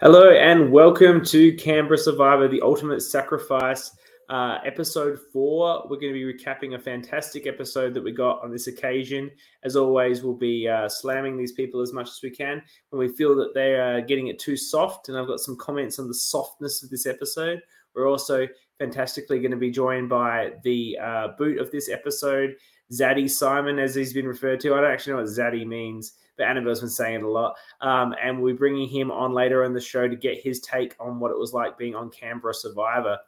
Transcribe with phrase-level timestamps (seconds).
[0.00, 3.94] Hello and welcome to Canberra Survivor, the ultimate sacrifice,
[4.30, 5.82] uh, episode four.
[5.90, 9.30] We're going to be recapping a fantastic episode that we got on this occasion.
[9.62, 13.14] As always, we'll be uh, slamming these people as much as we can when we
[13.14, 15.10] feel that they are getting it too soft.
[15.10, 17.60] And I've got some comments on the softness of this episode.
[17.94, 18.48] We're also
[18.78, 22.56] fantastically going to be joined by the uh, boot of this episode,
[22.92, 24.74] Zaddy Simon, as he's been referred to.
[24.74, 27.54] I don't actually know what Zaddy means but Annabelle's been saying it a lot.
[27.82, 31.20] Um, and we're bringing him on later in the show to get his take on
[31.20, 33.18] what it was like being on Canberra Survivor.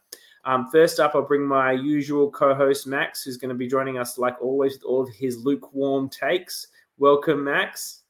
[0.46, 3.98] Um, first up, I'll bring my usual co host, Max, who's going to be joining
[3.98, 6.68] us, like always, with all of his lukewarm takes.
[6.96, 8.04] Welcome, Max.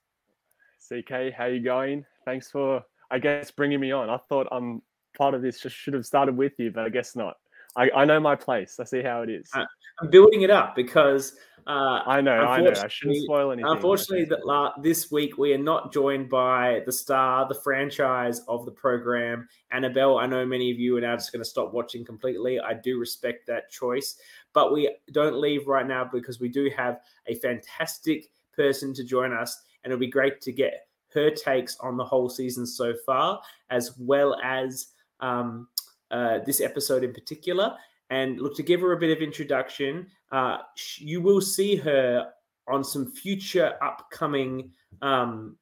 [0.88, 2.06] CK, how you going?
[2.24, 4.08] Thanks for, I guess, bringing me on.
[4.08, 4.82] I thought I'm
[5.18, 7.38] part of this, just should have started with you, but I guess not.
[7.76, 8.78] I, I know my place.
[8.80, 9.48] I see how it is.
[9.54, 9.64] Uh,
[10.00, 11.36] I'm building it up because
[11.66, 12.70] uh, I know, I know.
[12.70, 13.70] I shouldn't spoil anything.
[13.70, 18.64] Unfortunately, that la- this week we are not joined by the star, the franchise of
[18.64, 20.18] the program, Annabelle.
[20.18, 22.58] I know many of you are now just going to stop watching completely.
[22.58, 24.16] I do respect that choice,
[24.52, 29.32] but we don't leave right now because we do have a fantastic person to join
[29.32, 33.40] us, and it'll be great to get her takes on the whole season so far,
[33.70, 34.88] as well as
[35.20, 35.68] um,
[36.12, 37.74] uh, this episode in particular.
[38.10, 40.58] And look, to give her a bit of introduction, uh,
[40.98, 42.30] you will see her
[42.68, 45.56] on some future upcoming um,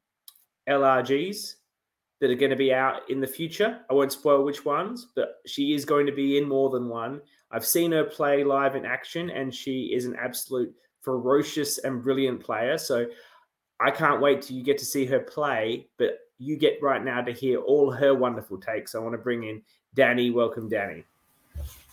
[0.68, 1.54] LRGs
[2.20, 3.80] that are going to be out in the future.
[3.88, 7.20] I won't spoil which ones, but she is going to be in more than one.
[7.50, 12.40] I've seen her play live in action, and she is an absolute ferocious and brilliant
[12.40, 12.76] player.
[12.76, 13.06] So
[13.80, 15.88] I can't wait till you get to see her play.
[15.98, 18.94] But you get right now to hear all her wonderful takes.
[18.94, 19.62] I want to bring in
[19.94, 20.30] Danny.
[20.30, 21.04] Welcome, Danny.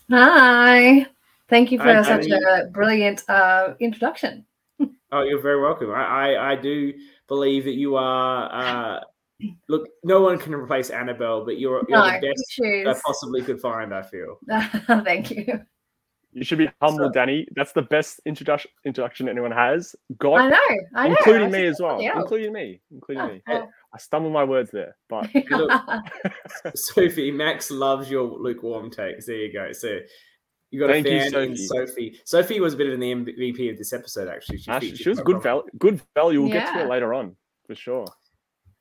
[0.09, 1.05] Hi.
[1.49, 4.45] Thank you for I, such a brilliant uh, introduction.
[5.11, 5.91] oh, you're very welcome.
[5.91, 6.93] I, I, I do
[7.27, 8.51] believe that you are.
[8.53, 8.99] Uh,
[9.69, 12.33] look, no one can replace Annabelle, but you're, you're no, the
[12.85, 13.93] best I possibly could find.
[13.93, 14.39] I feel.
[15.03, 15.61] Thank you.
[16.33, 17.47] You should be humble, so, Danny.
[17.55, 19.95] That's the best introduction introduction anyone has.
[20.19, 21.15] God, I know, I know.
[21.17, 21.99] including me as well.
[21.99, 23.41] Including me, including oh, me.
[23.47, 25.71] Well, I stumbled my words there, but look,
[26.75, 29.25] Sophie, Max loves your lukewarm takes.
[29.25, 29.71] There you go.
[29.71, 29.99] So
[30.71, 31.51] you got Thank a fan you, Sophie.
[31.51, 32.19] in Sophie.
[32.25, 34.57] Sophie was a bit of an MVP of this episode, actually.
[34.57, 35.63] She, actually, she was good value.
[35.77, 36.41] Good value.
[36.41, 36.65] We'll yeah.
[36.65, 38.05] get to it later on for sure.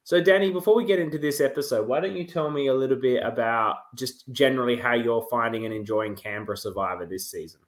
[0.03, 2.97] So, Danny, before we get into this episode, why don't you tell me a little
[2.97, 7.61] bit about just generally how you're finding and enjoying Canberra Survivor this season?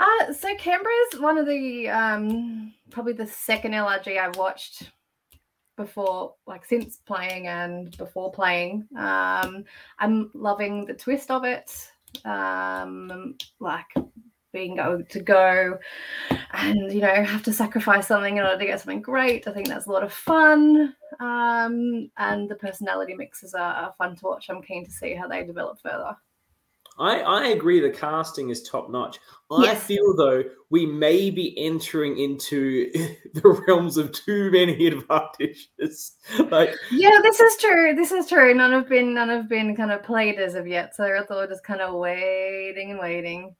[0.00, 4.90] Uh, so Canberra is one of the um, probably the second LRG I've watched
[5.76, 8.86] before, like since playing and before playing.
[8.96, 9.64] Um,
[9.98, 11.72] I'm loving the twist of it.
[12.24, 13.86] Um, like
[14.52, 15.78] being go to go
[16.52, 19.48] and you know have to sacrifice something in order to get something great.
[19.48, 20.94] I think that's a lot of fun.
[21.20, 24.50] Um, and the personality mixes are, are fun to watch.
[24.50, 26.16] I'm keen to see how they develop further.
[27.02, 29.18] I, I agree the casting is top notch.
[29.50, 29.82] I yes.
[29.82, 32.90] feel though we may be entering into
[33.34, 36.12] the realms of too many advantages.
[36.50, 37.94] like Yeah, this is true.
[37.96, 38.54] This is true.
[38.54, 40.94] None have been none have been kind of played as of yet.
[40.94, 43.56] So I thought we're just kind of waiting and waiting.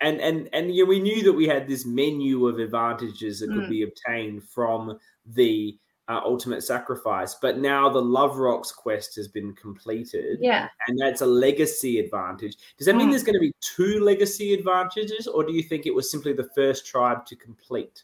[0.00, 3.64] And and and yeah, we knew that we had this menu of advantages that could
[3.64, 3.68] mm.
[3.68, 5.78] be obtained from the
[6.10, 10.38] uh, Ultimate Sacrifice, but now the Love Rocks quest has been completed.
[10.40, 10.66] Yeah.
[10.88, 12.56] And that's a legacy advantage.
[12.76, 13.10] Does that mean mm.
[13.12, 16.48] there's going to be two legacy advantages, or do you think it was simply the
[16.52, 18.02] first tribe to complete?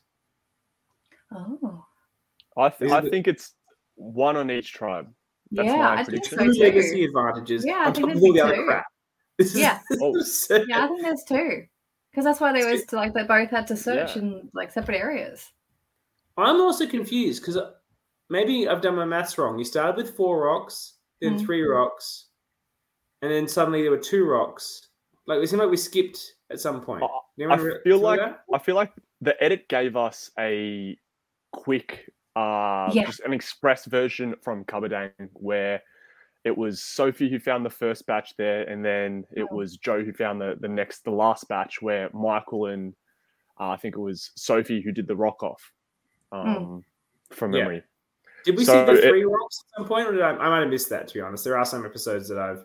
[1.35, 1.85] Oh.
[2.57, 3.55] I, th- I think it's
[3.97, 5.13] one on each tribe.
[5.51, 6.39] That's yeah, my I prediction.
[6.39, 8.87] Think so legacy advantages yeah, on top of all the other crap.
[9.39, 9.81] This yeah.
[10.01, 10.15] oh.
[10.67, 11.67] yeah, I think there's two.
[12.11, 14.23] Because that's why they was like they both had to search yeah.
[14.23, 15.53] in like separate areas.
[16.39, 17.59] I'm also confused because
[18.31, 19.59] maybe I've done my maths wrong.
[19.59, 21.45] You started with four rocks, then mm.
[21.45, 22.27] three rocks,
[23.23, 24.89] and then suddenly there were two rocks.
[25.27, 27.03] Like it seemed like we skipped at some point.
[27.03, 28.41] I feel like that?
[28.53, 30.97] I feel like the edit gave us a
[31.53, 33.05] quick, uh, yeah.
[33.05, 35.83] just an express version from Kabadang where
[36.45, 40.13] it was Sophie who found the first batch there, and then it was Joe who
[40.13, 42.95] found the the next, the last batch where Michael and
[43.59, 45.73] uh, I think it was Sophie who did the rock off
[46.33, 46.39] hmm.
[46.39, 46.83] um, mm.
[47.35, 47.77] from memory.
[47.77, 47.83] Yeah.
[48.47, 50.49] Did we so see the three it, rocks at some point, or did I, I
[50.49, 51.09] might have missed that?
[51.09, 52.65] To be honest, there are some episodes that I've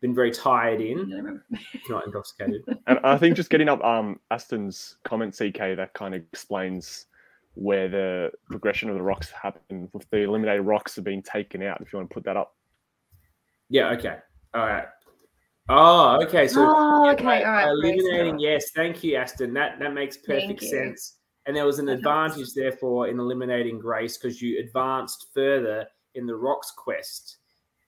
[0.00, 1.40] been very tired in,
[1.88, 2.62] not intoxicated.
[2.88, 7.06] And I think just getting up um, Aston's comment, CK, that kind of explains
[7.54, 11.80] where the progression of the rocks happen with the eliminated rocks have been taken out.
[11.80, 12.56] If you want to put that up.
[13.68, 13.90] Yeah.
[13.90, 14.16] Okay.
[14.52, 14.86] All right.
[15.68, 16.48] Oh, okay.
[16.48, 17.44] So oh, okay.
[17.44, 17.68] All right.
[17.68, 18.40] Eliminating.
[18.40, 18.72] Yes.
[18.74, 19.54] Thank you, Aston.
[19.54, 21.18] That that makes perfect sense.
[21.46, 26.36] And there was an advantage, therefore, in eliminating Grace because you advanced further in the
[26.36, 27.38] Rocks quest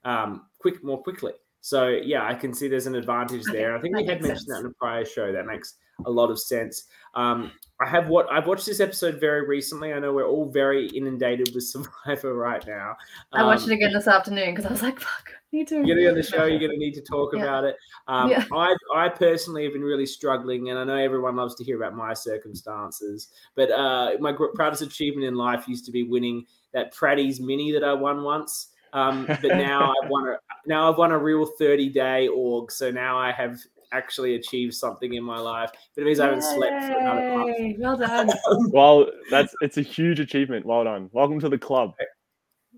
[0.05, 1.33] um, quick more quickly.
[1.61, 3.77] So yeah, I can see there's an advantage okay, there.
[3.77, 4.49] I think we had mentioned sense.
[4.49, 5.31] that in a prior show.
[5.31, 6.85] That makes a lot of sense.
[7.15, 9.93] Um, I have what I've watched this episode very recently.
[9.93, 11.63] I know we're all very inundated with
[12.05, 12.95] Survivor right now.
[13.31, 15.83] Um, I watched it um, again this afternoon because I was like, "Fuck, you too."
[15.85, 16.45] You're on the show.
[16.45, 17.41] You're going to need to talk yeah.
[17.41, 17.75] about it.
[18.07, 18.45] Um, yeah.
[18.51, 21.95] I, I personally have been really struggling, and I know everyone loves to hear about
[21.95, 23.29] my circumstances.
[23.55, 27.83] But uh, my proudest achievement in life used to be winning that Praddy's Mini that
[27.83, 28.69] I won once.
[28.93, 32.71] Um, but now I've won a now I've won a real 30 day org.
[32.71, 33.59] So now I have
[33.93, 35.71] actually achieved something in my life.
[35.95, 37.77] But it means I haven't slept for another month.
[37.79, 38.29] Well done.
[38.71, 40.65] well, that's it's a huge achievement.
[40.65, 41.09] Well done.
[41.13, 41.93] Welcome to the club.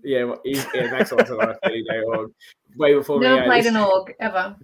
[0.06, 2.30] Yeah, he's, yeah, Max also on a 30 day org.
[2.76, 3.46] Way before Never me.
[3.46, 4.56] played an org ever.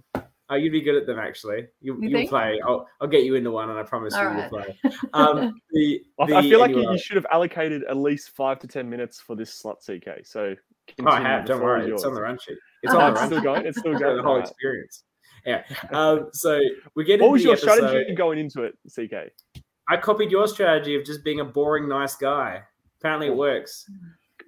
[0.49, 1.67] Oh, you'd be good at them actually.
[1.81, 2.61] You, you will play.
[2.65, 4.51] I'll, I'll get you into one, and I promise All you right.
[4.51, 4.77] will play.
[5.13, 6.93] Um, the, the, I feel like anyway.
[6.93, 10.25] you should have allocated at least five to ten minutes for this slot, CK.
[10.25, 10.55] So
[11.01, 11.45] oh, I have.
[11.45, 12.57] Don't worry, it's on the run sheet.
[12.83, 13.27] It's oh, on the run.
[13.29, 13.65] Still going.
[13.65, 14.17] It's still going.
[14.17, 15.03] the whole experience.
[15.45, 15.63] Yeah.
[15.91, 16.59] Um, so
[16.95, 17.21] we get.
[17.21, 17.75] What was your episode.
[17.77, 19.63] strategy going into it, CK?
[19.89, 22.61] I copied your strategy of just being a boring, nice guy.
[22.99, 23.89] Apparently, it works.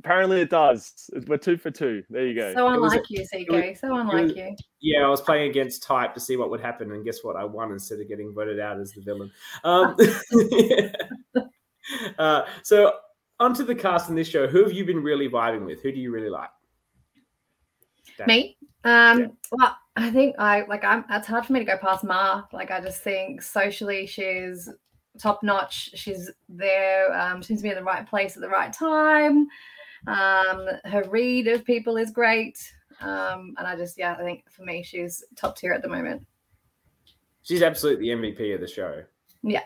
[0.06, 1.10] Apparently, it does.
[1.26, 2.04] We're two for two.
[2.12, 2.54] There you go.
[2.54, 3.50] So unlike you, CK.
[3.50, 4.56] Was, so unlike was, you.
[4.80, 7.36] Yeah, I was playing against Type to see what would happen, and guess what?
[7.36, 9.32] I won instead of getting voted out as the villain.
[9.64, 9.98] Um,
[12.20, 12.94] uh, so
[13.40, 14.46] onto the cast in this show.
[14.46, 15.82] Who have you been really vibing with?
[15.82, 16.50] Who do you really like?
[18.20, 18.28] Dan.
[18.28, 18.58] Me.
[18.84, 19.28] Um, yeah.
[19.54, 20.84] Well, I think I like.
[20.84, 21.04] I'm.
[21.10, 22.44] It's hard for me to go past Ma.
[22.54, 24.70] Like, I just think socially, she's
[25.20, 25.90] top notch.
[25.96, 27.12] She's there.
[27.20, 29.48] Um, seems to be in the right place at the right time.
[30.08, 32.58] Um, her read of people is great.
[33.02, 36.26] Um, and I just, yeah, I think for me, she's top tier at the moment.
[37.44, 39.04] She's absolutely the MVP of the show.
[39.44, 39.64] Yeah.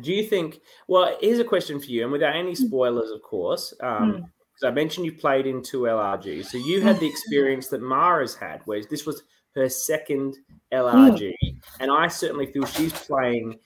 [0.00, 0.60] Do you think?
[0.86, 3.74] Well, here's a question for you, and without any spoilers, of course.
[3.80, 4.24] Um, mm.
[4.66, 8.60] I mentioned you played in two LRG, so you had the experience that Mara's had,
[8.64, 9.22] where this was
[9.54, 10.36] her second
[10.72, 11.56] LRG, mm.
[11.80, 13.58] and I certainly feel she's playing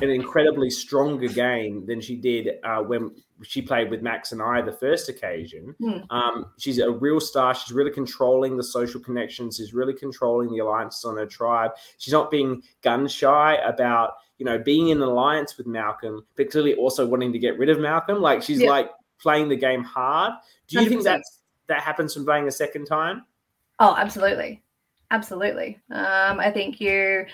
[0.00, 3.10] an incredibly stronger game than she did uh, when
[3.42, 5.74] she played with Max and I the first occasion.
[5.80, 6.06] Mm.
[6.10, 7.54] Um, she's a real star.
[7.54, 9.56] She's really controlling the social connections.
[9.56, 11.72] She's really controlling the alliances on her tribe.
[11.98, 16.50] She's not being gun shy about you know being in an alliance with Malcolm, but
[16.50, 18.20] clearly also wanting to get rid of Malcolm.
[18.20, 18.70] Like she's yeah.
[18.70, 18.90] like
[19.20, 20.32] playing the game hard.
[20.68, 20.88] Do you 100%.
[20.88, 23.24] think that's that happens from playing a second time?
[23.78, 24.62] Oh, absolutely,
[25.10, 25.78] absolutely.
[25.90, 27.26] Um, I think you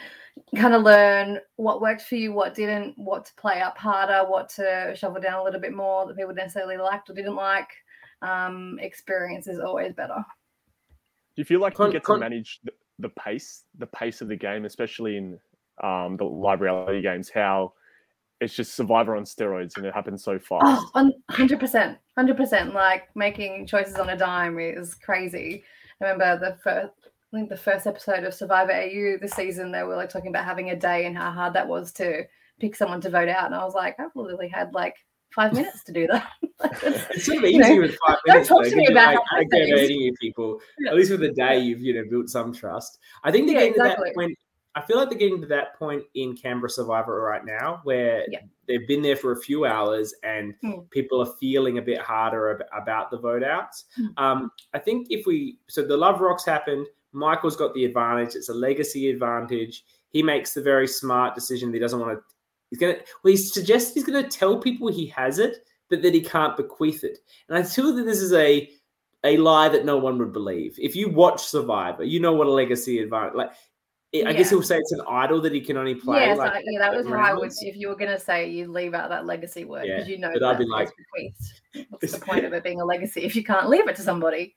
[0.56, 4.49] kind of learn what worked for you, what didn't, what to play up harder, what
[4.50, 7.70] to shovel down a little bit more that people necessarily liked or didn't like.
[8.20, 10.25] Um, experience is always better.
[11.34, 14.20] Do you feel like con- you get con- to manage the, the, pace, the pace
[14.20, 15.38] of the game, especially in
[15.82, 17.31] um, the live reality games?
[17.31, 17.72] How
[18.43, 20.84] it's just Survivor on steroids, and it happens so fast.
[20.94, 22.75] Oh, hundred percent, hundred percent.
[22.75, 25.62] Like making choices on a dime is crazy.
[26.00, 27.01] I remember the first
[27.32, 30.44] I think the first episode of Survivor AU this season, they were like talking about
[30.44, 32.25] having a day and how hard that was to
[32.61, 33.46] pick someone to vote out.
[33.46, 34.96] And I was like, I've literally had like
[35.34, 36.29] five minutes to do that.
[36.82, 38.49] it's sort of easy know, with five minutes.
[38.49, 40.61] Don't talk to me about like, aggravating you people.
[40.79, 40.90] Yeah.
[40.90, 42.99] At least with a day, you've you know built some trust.
[43.25, 44.11] I think they're yeah, getting exactly.
[44.11, 44.38] to that point.
[44.75, 48.40] I feel like they're getting to that point in Canberra Survivor right now, where yeah.
[48.67, 50.88] they've been there for a few hours and mm.
[50.90, 53.84] people are feeling a bit harder ab- about the vote outs.
[54.00, 54.23] Mm.
[54.23, 58.34] Um, I think if we so the Love Rocks happened Michael's got the advantage.
[58.34, 59.84] It's a legacy advantage.
[60.10, 62.24] He makes the very smart decision that he doesn't want to.
[62.70, 62.96] He's gonna.
[63.22, 67.04] Well, he suggests he's gonna tell people he has it, but that he can't bequeath
[67.04, 67.19] it.
[67.48, 68.70] And I feel that this is a
[69.24, 70.76] a lie that no one would believe.
[70.78, 73.50] If you watch Survivor, you know what a legacy advantage like.
[74.14, 74.32] I yeah.
[74.34, 76.26] guess he'll say it's an idol that he can only play.
[76.26, 77.50] Yeah, like, so, yeah that was how I would.
[77.62, 80.20] If you were going to say you leave out that legacy word because yeah, you
[80.20, 80.90] know but I'd be like,
[81.88, 84.54] What's the point of it being a legacy if you can't leave it to somebody?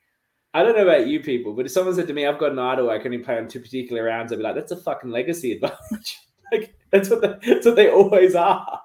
[0.54, 2.58] I don't know about you people, but if someone said to me, "I've got an
[2.58, 5.10] idol, I can only play on two particular rounds," I'd be like, "That's a fucking
[5.10, 6.18] legacy advantage."
[6.52, 8.80] like that's what the, that's what they always are.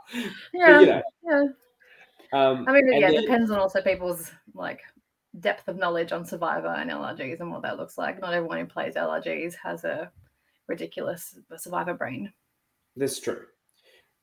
[0.54, 1.02] Yeah, but, you know.
[1.24, 1.44] yeah.
[2.34, 4.82] Um, I mean, yeah, then, it depends on also people's like
[5.40, 8.20] depth of knowledge on Survivor and LRGs and what that looks like.
[8.20, 10.12] Not everyone who plays LRGs has a
[10.68, 12.32] ridiculous Survivor brain.
[12.96, 13.46] That's true.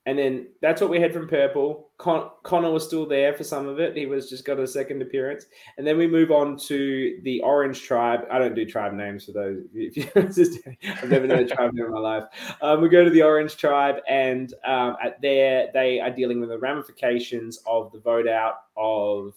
[0.08, 1.90] And then that's what we had from Purple.
[1.98, 3.94] Con- Connor was still there for some of it.
[3.94, 5.44] He was just got a second appearance.
[5.76, 8.20] And then we move on to the Orange Tribe.
[8.30, 9.64] I don't do tribe names for those.
[9.74, 12.24] If you, I've never known a tribe name in my life.
[12.62, 16.48] Um, we go to the Orange Tribe, and um, at there they are dealing with
[16.48, 19.34] the ramifications of the vote out of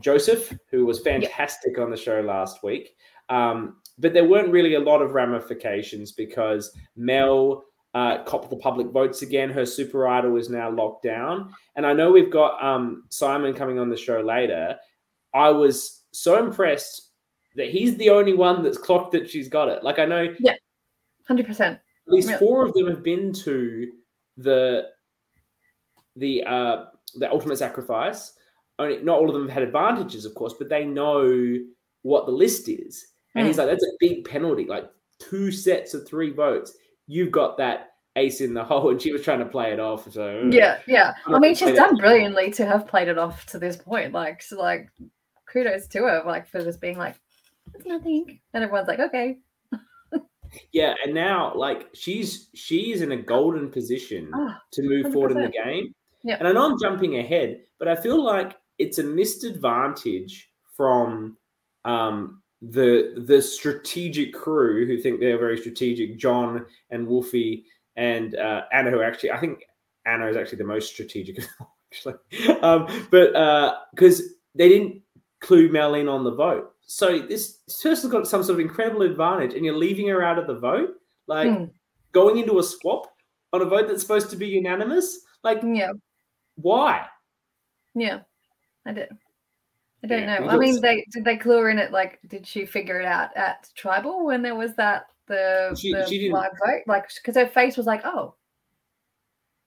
[0.00, 1.84] Joseph, who was fantastic yep.
[1.84, 2.96] on the show last week.
[3.28, 7.62] Um, but there weren't really a lot of ramifications because Mel
[7.94, 9.50] uh, cop the public votes again.
[9.50, 11.52] Her super idol is now locked down.
[11.76, 14.76] And I know we've got um, Simon coming on the show later.
[15.34, 17.10] I was so impressed
[17.56, 19.82] that he's the only one that's clocked that she's got it.
[19.82, 20.54] Like I know, yeah,
[21.26, 21.78] hundred percent.
[22.06, 23.92] At least four of them have been to
[24.36, 24.88] the
[26.16, 26.84] the uh
[27.16, 28.32] the ultimate sacrifice.
[28.78, 31.58] Only not all of them have had advantages, of course, but they know
[32.02, 33.06] what the list is.
[33.34, 33.48] And mm.
[33.48, 36.74] he's like, that's a big penalty, like two sets of three votes.
[37.10, 40.10] You've got that ace in the hole, and she was trying to play it off.
[40.10, 41.14] So yeah, yeah.
[41.26, 44.12] I mean, she's done brilliantly to have played it off to this point.
[44.12, 44.88] Like, so like,
[45.50, 47.16] kudos to her, like for just being like,
[47.74, 49.38] it's nothing, and everyone's like, okay.
[50.72, 55.12] yeah, and now like she's she's in a golden position oh, to move 100%.
[55.12, 55.94] forward in the game.
[56.22, 60.50] Yeah, and I know I'm jumping ahead, but I feel like it's a missed advantage
[60.76, 61.36] from
[61.84, 66.18] um, the the strategic crew who think they're very strategic.
[66.18, 67.64] John and Wolfie
[67.96, 69.64] and uh, Anna, who actually I think
[70.06, 71.44] Anna is actually the most strategic,
[71.92, 72.14] actually,
[72.62, 73.32] um, but
[73.92, 74.24] because uh,
[74.54, 75.02] they didn't
[75.40, 79.54] clue Mel in on the vote, so this, person's got some sort of incredible advantage,
[79.54, 80.90] and you're leaving her out of the vote,
[81.28, 81.70] like mm.
[82.10, 83.06] going into a swap
[83.52, 85.20] on a vote that's supposed to be unanimous.
[85.44, 85.92] Like, yeah,
[86.56, 87.06] why?
[87.94, 88.20] Yeah,
[88.84, 89.08] I did.
[90.02, 90.48] I don't yeah, know.
[90.48, 91.92] I mean, they did they clue her in it?
[91.92, 96.06] Like, did she figure it out at tribal when there was that the, she, the
[96.06, 96.82] she live vote?
[96.86, 98.34] Like, because her face was like, oh.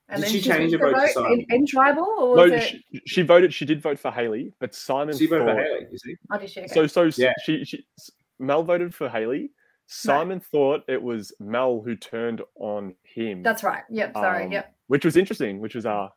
[0.10, 2.04] And did then she change her vote, vote in, in, tribal?
[2.04, 2.64] Or no, it...
[2.64, 3.54] she, she, voted.
[3.54, 5.18] She did vote for Haley, but Simon.
[5.18, 5.88] She voted thought, for Haley.
[5.92, 6.16] You see?
[6.32, 6.60] Oh, did she?
[6.62, 6.74] Okay.
[6.74, 7.34] So, so yeah.
[7.46, 7.86] she, she,
[8.40, 9.52] Mel voted for Haley.
[9.86, 10.46] Simon right.
[10.48, 13.44] thought it was Mel who turned on him.
[13.44, 13.84] That's right.
[13.90, 14.14] Yep.
[14.14, 14.46] Sorry.
[14.46, 14.76] Um, yep.
[14.88, 15.60] Which was interesting.
[15.60, 16.10] Which was uh.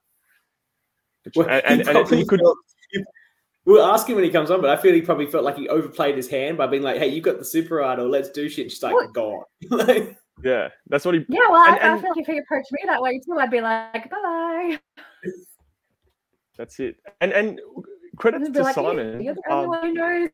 [1.25, 2.41] Which, well, and, and, and it, could.
[3.67, 5.69] We'll ask him when he comes on, but I feel he probably felt like he
[5.69, 8.71] overplayed his hand by being like, "Hey, you got the super idol, let's do shit."
[8.71, 9.13] Just like what?
[9.13, 9.43] gone.
[10.45, 11.27] yeah, that's what he.
[11.29, 11.93] Yeah, well, and, I, and...
[11.95, 15.33] I, feel like if he approached me that way too, I'd be like, "Bye." Bye.
[16.57, 17.61] That's it, and and
[18.17, 19.21] credit to like, Simon.
[19.21, 20.29] You're the only um, one who knows,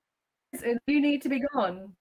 [0.64, 1.94] and you need to be gone.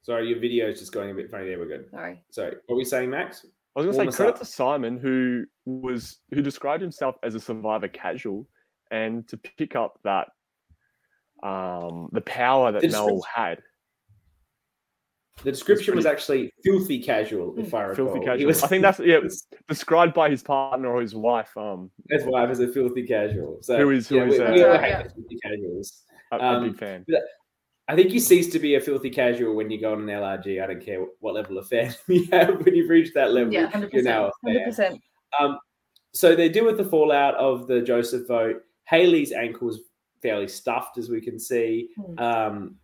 [0.00, 1.46] Sorry, your video is just going a bit funny.
[1.46, 1.90] There, we're good.
[1.90, 2.22] Sorry.
[2.30, 3.44] Sorry, what were we saying, Max?
[3.76, 4.40] I was going to say credit up.
[4.40, 8.46] to Simon, who was who described himself as a survivor casual
[8.90, 10.28] and to pick up that
[11.42, 13.58] um, the power that Mel had.
[15.42, 18.06] The description was, was actually filthy casual, if I recall.
[18.06, 18.46] Filthy casual.
[18.46, 19.18] Was, I think that's yeah,
[19.68, 21.54] described by his partner or his wife.
[21.56, 23.58] Um, his wife is a filthy casual.
[23.60, 25.02] So who is who yeah, is, we, uh, we all hate yeah.
[25.02, 26.02] filthy casuals.
[26.32, 27.04] A, a um, big fan.
[27.86, 30.62] I think you cease to be a filthy casual when you go on an LRG.
[30.62, 32.64] I don't care what level of fan you have.
[32.64, 34.72] When you've reached that level, yeah, 100%, you're now a fan.
[34.72, 34.98] 100%.
[35.38, 35.58] Um,
[36.14, 38.62] so they deal with the fallout of the Joseph vote.
[38.84, 39.80] Haley's ankle is
[40.22, 41.90] fairly stuffed, as we can see.
[41.98, 42.20] Mm.
[42.20, 42.76] Um,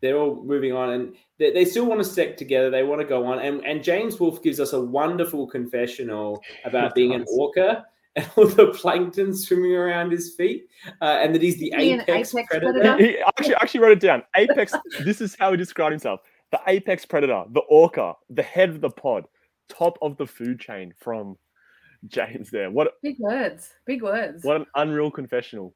[0.00, 2.70] they're all moving on, and they, they, still want to stick together.
[2.70, 6.94] They want to go on, and and James Wolfe gives us a wonderful confessional about
[6.94, 10.66] being an orca and all the plankton swimming around his feet,
[11.00, 12.72] uh, and that he's the apex, apex, predator.
[12.72, 13.04] predator.
[13.04, 14.22] He actually actually wrote it down.
[14.36, 14.74] Apex.
[15.04, 18.90] this is how he described himself: the apex predator, the orca, the head of the
[18.90, 19.24] pod,
[19.68, 21.36] top of the food chain from
[22.08, 22.70] James there.
[22.70, 24.44] What big words, big words.
[24.44, 25.72] What an unreal confessional.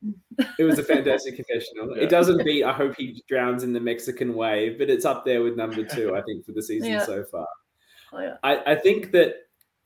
[0.58, 1.96] It was a fantastic confessional.
[1.96, 2.04] Yeah.
[2.04, 5.42] It doesn't beat I hope he drowns in the Mexican wave, but it's up there
[5.42, 7.04] with number two, I think, for the season yeah.
[7.04, 7.46] so far.
[8.12, 8.36] Oh, yeah.
[8.42, 9.34] I, I think that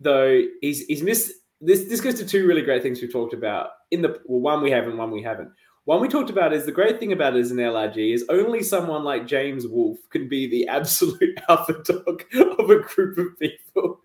[0.00, 3.70] though he's he's missed this this goes to two really great things we've talked about.
[3.90, 5.50] In the well, one we have and one we haven't.
[5.84, 8.62] One we talked about is the great thing about it as an LRG is only
[8.62, 12.24] someone like James Wolfe can be the absolute alpha dog
[12.58, 14.00] of a group of people.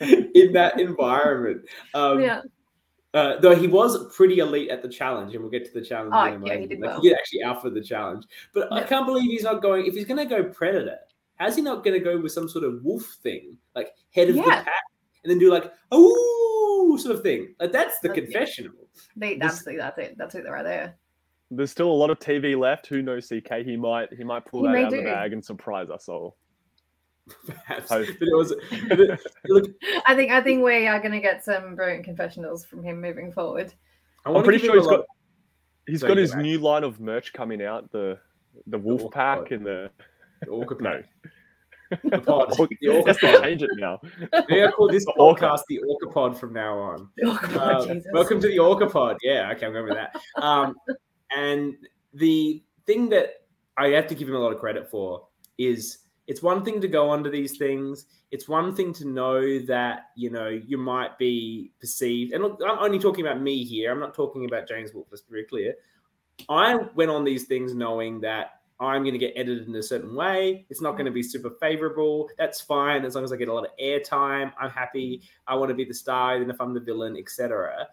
[0.34, 1.62] in that environment.
[1.94, 2.42] Um, yeah.
[3.14, 6.12] Uh, though he was pretty elite at the challenge, and we'll get to the challenge.
[6.14, 7.00] Oh, in yeah, he did like, well.
[7.00, 8.78] He did actually alpha the challenge, but yeah.
[8.78, 9.86] I can't believe he's not going.
[9.86, 10.98] If he's going to go predator,
[11.36, 14.36] how's he not going to go with some sort of wolf thing, like head of
[14.36, 14.42] yeah.
[14.42, 14.82] the pack,
[15.24, 17.54] and then do like oh sort of thing?
[17.58, 18.74] Like that's the confessional.
[19.16, 20.18] They, that's the, that's it.
[20.18, 20.96] That's it right there.
[21.50, 22.86] There's still a lot of TV left.
[22.88, 23.26] Who knows?
[23.26, 26.10] CK, he might he might pull he that out of the bag and surprise us
[26.10, 26.36] all.
[27.46, 28.54] Perhaps, but it was.
[29.46, 29.70] Look,
[30.06, 33.32] I think I think we are going to get some brilliant confessionals from him moving
[33.32, 33.72] forward.
[34.24, 35.04] I'm pretty sure he's got
[35.86, 38.18] he's got his new line of merch coming out the
[38.66, 39.52] the wolf the pack pod.
[39.52, 39.90] and the,
[40.42, 41.02] the orca no.
[42.04, 42.54] The pod.
[42.80, 43.42] The orca pod.
[43.42, 44.00] change it now.
[44.48, 47.08] Yeah, call this podcast the Orca Pod from now on.
[47.24, 49.16] Uh, welcome to the Orca Pod.
[49.22, 50.14] Yeah, okay, I'm going with that.
[50.36, 50.74] Um,
[51.34, 51.74] and
[52.12, 53.30] the thing that
[53.78, 56.88] I have to give him a lot of credit for is it's one thing to
[56.88, 58.04] go onto these things.
[58.30, 62.32] It's one thing to know that you know you might be perceived.
[62.32, 63.90] And look, I'm only talking about me here.
[63.90, 65.08] I'm not talking about James Wolfe.
[65.10, 65.74] Let's be very clear.
[66.48, 70.14] I went on these things knowing that I'm going to get edited in a certain
[70.14, 70.66] way.
[70.68, 72.28] It's not going to be super favorable.
[72.38, 74.52] That's fine as long as I get a lot of airtime.
[74.60, 75.22] I'm happy.
[75.48, 77.88] I want to be the star, even if I'm the villain, etc.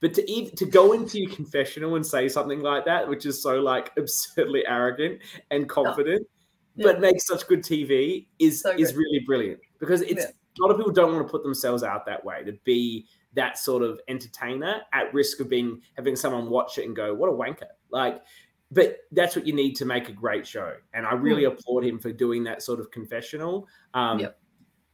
[0.00, 3.42] But to even, to go into your confessional and say something like that, which is
[3.42, 5.20] so like absurdly arrogant
[5.50, 6.26] and confident,
[6.76, 6.84] yeah.
[6.84, 10.30] but makes such good TV, is so is really brilliant because it's yeah.
[10.58, 13.58] a lot of people don't want to put themselves out that way to be that
[13.58, 17.32] sort of entertainer at risk of being having someone watch it and go, "What a
[17.32, 18.22] wanker!" Like,
[18.70, 21.52] but that's what you need to make a great show, and I really mm.
[21.52, 23.66] applaud him for doing that sort of confessional.
[23.94, 24.38] Um, yep.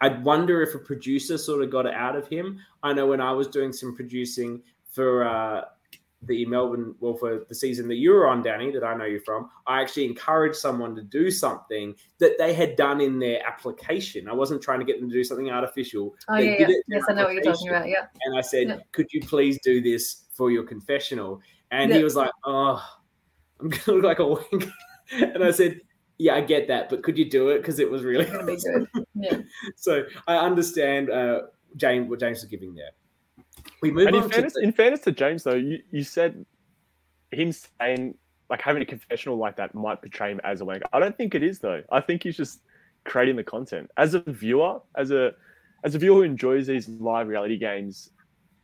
[0.01, 2.61] I wonder if a producer sort of got it out of him.
[2.85, 5.63] I know when I was doing some producing for uh,
[6.23, 9.21] the Melbourne, well, for the season that you were on, Danny, that I know you
[9.21, 14.29] from, I actually encouraged someone to do something that they had done in their application.
[14.29, 16.15] I wasn't trying to get them to do something artificial.
[16.29, 16.77] Oh, they yeah, yeah.
[16.89, 17.89] Yes, I know what you're talking about.
[17.89, 18.07] Yeah.
[18.25, 18.77] And I said, yeah.
[18.93, 21.41] could you please do this for your confessional?
[21.71, 21.99] And yeah.
[21.99, 22.85] he was like, oh,
[23.61, 24.69] I'm going to look like a wink.
[25.13, 25.81] and I said,
[26.19, 27.59] yeah, I get that, but could you do it?
[27.59, 29.07] Because it was really going to be good.
[29.15, 29.39] Yeah.
[29.77, 31.43] so I understand uh,
[31.77, 32.91] James what James was giving there.
[33.83, 34.23] We move and on.
[34.25, 34.61] In fairness, to...
[34.61, 36.45] in fairness to James, though, you, you said
[37.31, 38.15] him saying
[38.51, 40.85] like having a confessional like that might portray him as a wanker.
[40.93, 41.83] I don't think it is though.
[41.93, 42.61] I think he's just
[43.05, 43.91] creating the content.
[43.97, 45.33] As a viewer, as a
[45.85, 48.11] as a viewer who enjoys these live reality games,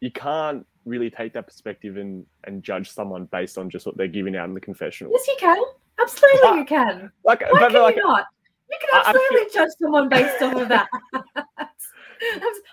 [0.00, 4.08] you can't really take that perspective and and judge someone based on just what they're
[4.08, 5.12] giving out in the confessional.
[5.12, 5.62] Yes, you can.
[6.00, 7.12] Absolutely, but, you can.
[7.24, 8.26] Like, Why but, can like, you not?
[8.70, 10.88] You can absolutely I, I judge someone based off of that.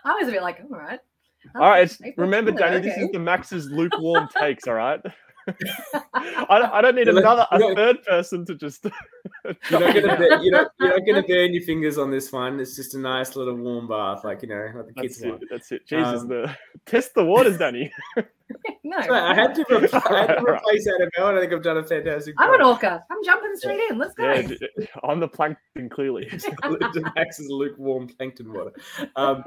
[0.06, 1.00] I was a bit like, all right.
[1.56, 1.98] All right.
[2.18, 2.88] Remember, Danny, okay.
[2.88, 4.68] this is the Max's lukewarm takes.
[4.68, 5.02] All right.
[6.14, 8.86] I, don't, I don't need another a third person to just.
[9.70, 12.60] you're not gonna burn, you're not, you're not gonna burn your fingers on this one.
[12.60, 15.20] It's just a nice little warm bath, like you know, like the kids.
[15.20, 15.48] That's it.
[15.50, 15.88] That's it.
[15.88, 16.56] Jesus, um, the
[16.86, 17.92] test the waters, Danny.
[18.84, 21.78] no, I had to, re- I had to replace Annabelle, and I think I've done
[21.78, 22.36] a fantastic.
[22.38, 23.04] I'm an orca.
[23.10, 23.98] I'm jumping straight in.
[23.98, 24.32] Let's go.
[24.32, 26.30] Yeah, on the plankton, clearly.
[27.16, 28.74] Max is lukewarm plankton water.
[29.16, 29.44] Um,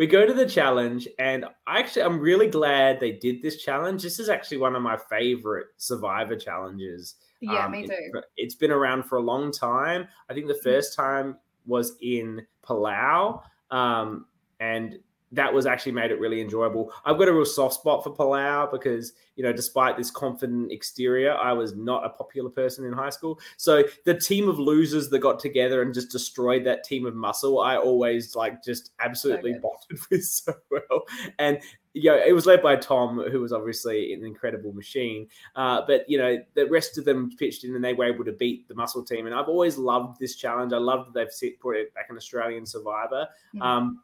[0.00, 4.02] we go to the challenge, and I actually I'm really glad they did this challenge.
[4.02, 7.16] This is actually one of my favorite Survivor challenges.
[7.42, 7.92] Yeah, um, me too.
[8.14, 10.08] It, it's been around for a long time.
[10.30, 10.62] I think the mm.
[10.62, 14.24] first time was in Palau, um,
[14.58, 14.98] and
[15.32, 16.92] that was actually made it really enjoyable.
[17.04, 21.34] I've got a real soft spot for Palau because, you know, despite this confident exterior,
[21.34, 23.38] I was not a popular person in high school.
[23.56, 27.60] So the team of losers that got together and just destroyed that team of muscle,
[27.60, 31.04] I always like just absolutely so bonded with so well.
[31.38, 31.60] And
[31.92, 35.26] you know, it was led by Tom, who was obviously an incredible machine.
[35.56, 38.32] Uh, but you know, the rest of them pitched in, and they were able to
[38.32, 39.26] beat the muscle team.
[39.26, 40.72] And I've always loved this challenge.
[40.72, 43.26] I love that they've put it back in Australian Survivor.
[43.54, 43.62] Mm-hmm.
[43.62, 44.00] Um,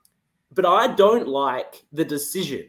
[0.57, 2.67] but I don't like the decision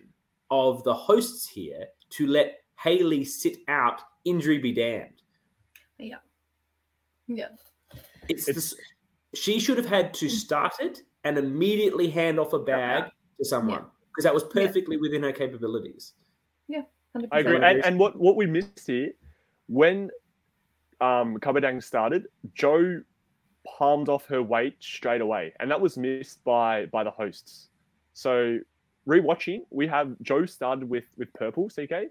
[0.51, 5.21] of the hosts here to let Haley sit out, injury be damned.
[5.97, 6.17] Yeah.
[7.27, 7.47] Yeah.
[8.29, 8.77] It's, it's the,
[9.33, 13.09] she should have had to start it and immediately hand off a bag yeah.
[13.39, 14.23] to someone because yeah.
[14.23, 15.01] that was perfectly yeah.
[15.01, 16.13] within her capabilities.
[16.67, 16.81] Yeah,
[17.15, 17.27] 100%.
[17.31, 17.55] I agree.
[17.55, 19.11] And, and, what, what we missed here,
[19.67, 20.11] when
[21.01, 23.01] um, Kabadang started, Joe
[23.65, 27.69] palmed off her weight straight away, and that was missed by by the hosts.
[28.17, 28.57] So
[29.07, 32.09] rewatching, we have Joe started with with purple CK,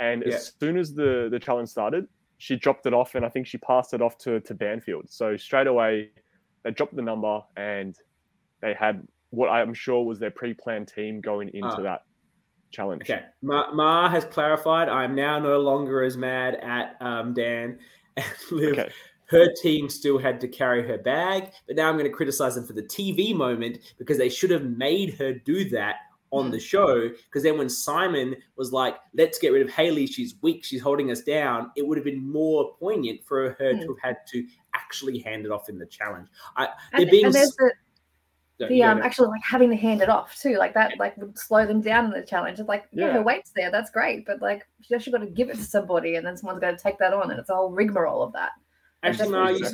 [0.00, 0.36] and yeah.
[0.36, 3.58] as soon as the the challenge started, she dropped it off, and I think she
[3.58, 5.10] passed it off to to Banfield.
[5.10, 6.12] So straight away,
[6.62, 7.94] they dropped the number, and
[8.62, 11.82] they had what I'm sure was their pre-planned team going into ah.
[11.82, 12.04] that
[12.70, 13.02] challenge.
[13.02, 14.88] Okay, Ma, Ma, has clarified.
[14.88, 17.80] I'm now no longer as mad at um, Dan
[18.16, 18.78] and Liv.
[18.78, 18.92] Okay
[19.26, 22.66] her team still had to carry her bag, but now I'm going to criticize them
[22.66, 25.96] for the TV moment because they should have made her do that
[26.30, 27.08] on the show.
[27.08, 31.10] Because then when Simon was like, let's get rid of Haley, she's weak, she's holding
[31.10, 33.80] us down, it would have been more poignant for her mm.
[33.82, 36.28] to have had to actually hand it off in the challenge.
[36.56, 37.26] I, and, being.
[37.26, 37.72] And there's the,
[38.68, 41.66] the um actually like having to hand it off too like that like would slow
[41.66, 44.40] them down in the challenge it's like yeah, yeah her weight's there that's great but
[44.40, 46.96] like she actually got to give it to somebody and then someone's got to take
[46.98, 48.52] that on and it's a whole rigmarole of that
[49.04, 49.66] Actually, no, you,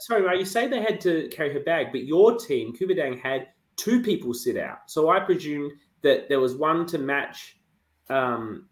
[0.00, 4.02] sorry, you say they had to carry her bag, but your team, Kubadang, had two
[4.02, 4.78] people sit out.
[4.86, 5.70] So I presume
[6.02, 7.58] that there was one to match
[8.08, 8.66] um,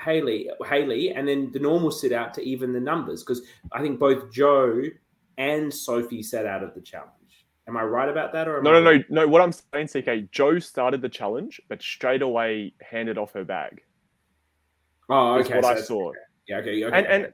[0.00, 3.98] Haley, Haley, and then the normal sit out to even the numbers because I think
[3.98, 4.82] both Joe
[5.38, 7.10] and Sophie sat out of the challenge.
[7.66, 8.46] Am I right about that?
[8.46, 9.26] Or no, no, no, no.
[9.26, 13.80] What I'm saying, CK, Joe started the challenge, but straight away handed off her bag.
[15.08, 15.56] Oh, okay.
[15.56, 16.08] What so I saw.
[16.08, 16.18] Okay.
[16.46, 16.84] Yeah, okay.
[16.84, 17.32] okay and, and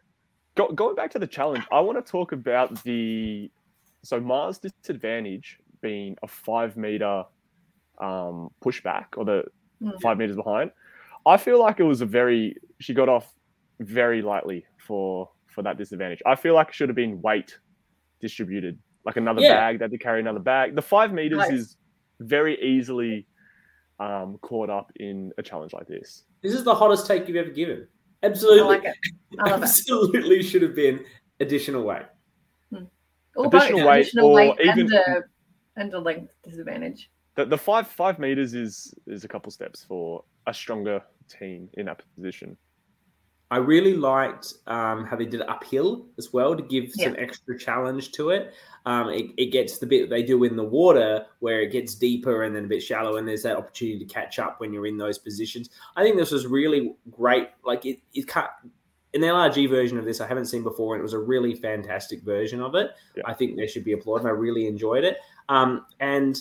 [0.57, 3.51] Go, going back to the challenge, I want to talk about the
[4.03, 7.25] so Mars disadvantage being a five meter
[8.01, 9.45] um, pushback or the
[9.83, 10.01] mm.
[10.01, 10.71] five meters behind.
[11.27, 13.33] I feel like it was a very she got off
[13.81, 16.23] very lightly for for that disadvantage.
[16.27, 17.59] I feel like it should have been weight
[18.21, 19.55] distributed, like another yeah.
[19.55, 19.79] bag.
[19.79, 20.75] They had to carry another bag.
[20.75, 21.53] The five meters nice.
[21.53, 21.77] is
[22.21, 23.27] very easily
[23.99, 26.25] um, caught up in a challenge like this.
[26.43, 27.87] This is the hottest take you've ever given.
[28.23, 28.61] Absolutely.
[28.61, 28.97] I like it.
[29.39, 30.43] I love Absolutely it.
[30.45, 31.05] should have been
[31.41, 32.07] additional weight.
[32.73, 32.85] Hmm.
[33.37, 35.23] Or additional weight, additional or weight even and a,
[35.77, 37.11] and a length disadvantage.
[37.37, 41.87] The, the five five meters is is a couple steps for a stronger team in
[41.87, 42.57] that position.
[43.51, 47.07] I really liked um, how they did it uphill as well to give yeah.
[47.07, 48.55] some extra challenge to it.
[48.87, 49.27] Um, it.
[49.37, 52.65] It gets the bit they do in the water where it gets deeper and then
[52.65, 55.71] a bit shallow, and there's that opportunity to catch up when you're in those positions.
[55.97, 57.49] I think this was really great.
[57.65, 58.51] Like it, it cut
[59.15, 62.23] an LRG version of this I haven't seen before, and it was a really fantastic
[62.23, 62.93] version of it.
[63.17, 63.25] Yeah.
[63.27, 64.27] I think there should be applauded.
[64.27, 65.19] I really enjoyed it.
[65.49, 66.41] Um, and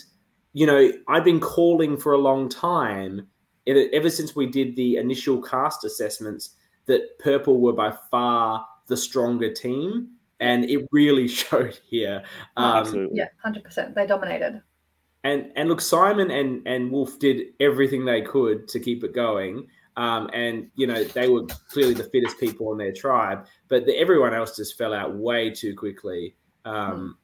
[0.52, 3.26] you know, I've been calling for a long time,
[3.66, 9.52] ever since we did the initial cast assessments that Purple were by far the stronger
[9.52, 12.22] team, and it really showed here.
[12.56, 13.94] Oh, um, Absolutely, yeah, hundred percent.
[13.94, 14.62] They dominated.
[15.22, 19.66] And and look, Simon and and Wolf did everything they could to keep it going.
[19.96, 23.96] Um, and you know they were clearly the fittest people in their tribe, but the,
[23.98, 26.36] everyone else just fell out way too quickly.
[26.64, 27.18] Um,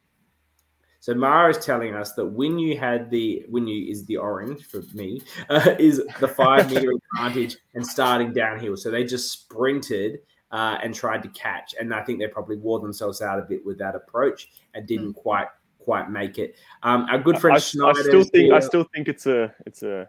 [1.06, 4.64] so Mara is telling us that when you had the when you is the orange
[4.64, 8.76] for me uh, is the five meter advantage and starting downhill.
[8.76, 10.18] So they just sprinted
[10.50, 13.64] uh, and tried to catch, and I think they probably wore themselves out a bit
[13.64, 15.14] with that approach and didn't mm.
[15.14, 15.46] quite
[15.78, 16.56] quite make it.
[16.82, 18.00] Um, our good friend I, Schneider.
[18.00, 20.08] I still think I still think it's a it's a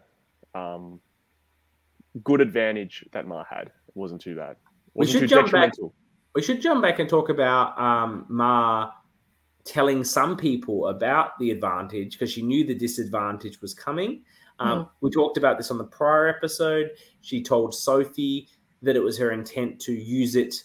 [0.55, 0.99] um,
[2.23, 3.67] good advantage that Ma had.
[3.67, 4.55] It wasn't too bad.
[4.95, 5.73] we should jump back.
[6.33, 8.93] We should jump back and talk about um, Ma
[9.67, 14.23] telling some people about the advantage because she knew the disadvantage was coming.
[14.59, 14.89] Um, mm.
[15.01, 16.91] We talked about this on the prior episode.
[17.21, 18.47] She told Sophie
[18.81, 20.55] that it was her intent to use it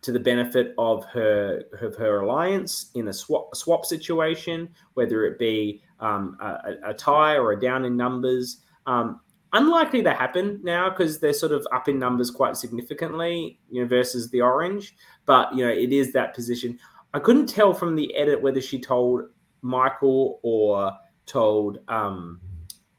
[0.00, 5.38] to the benefit of her of her alliance in a swap swap situation, whether it
[5.38, 8.62] be um, a, a, tie or a down in numbers.
[8.86, 9.20] Um,
[9.52, 13.88] unlikely to happen now because they're sort of up in numbers quite significantly, you know,
[13.88, 14.94] versus the orange.
[15.26, 16.78] But you know, it is that position.
[17.14, 19.22] I couldn't tell from the edit whether she told
[19.62, 20.92] Michael or
[21.26, 22.40] told um,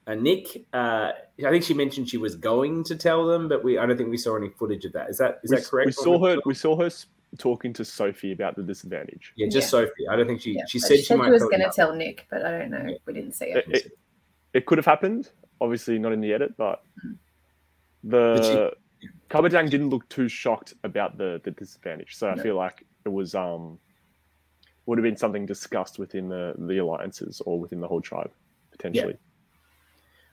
[0.08, 0.66] uh, Nick.
[0.74, 1.12] Uh,
[1.46, 4.10] I think she mentioned she was going to tell them, but we I don't think
[4.10, 5.10] we saw any footage of that.
[5.10, 5.86] Is that is we, that correct?
[5.88, 6.38] We saw her.
[6.46, 6.90] We saw her
[7.38, 9.34] talking to Sophie about the disadvantage.
[9.36, 9.82] Yeah, just yeah.
[9.82, 10.08] Sophie.
[10.10, 10.54] I don't think she.
[10.54, 12.86] Yeah, she said she, she, she was going to tell Nick, but I don't know.
[12.88, 12.98] Yeah.
[13.06, 13.58] We didn't see it.
[13.68, 13.92] It, it.
[14.54, 15.30] it, could have happened.
[15.62, 17.16] Obviously, not in the edit, but mm.
[18.04, 18.74] the
[19.30, 22.16] Kabadang didn't look too shocked about the the disadvantage.
[22.16, 22.34] So no.
[22.34, 23.78] I feel like it was um
[24.86, 28.32] would have been something discussed within the the alliances or within the whole tribe
[28.72, 29.14] potentially.
[29.14, 29.20] Yeah.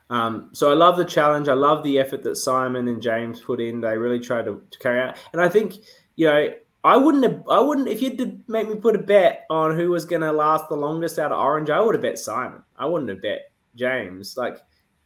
[0.09, 1.49] Um, so I love the challenge.
[1.49, 3.81] I love the effort that Simon and James put in.
[3.81, 5.75] They really tried to, to carry out, and I think
[6.15, 6.51] you know
[6.85, 7.43] I wouldn't have.
[7.51, 10.33] I wouldn't if you had make me put a bet on who was going to
[10.33, 11.71] last the longest out of Orange.
[11.71, 12.63] I would have bet Simon.
[12.77, 14.37] I wouldn't have bet James.
[14.37, 14.63] Like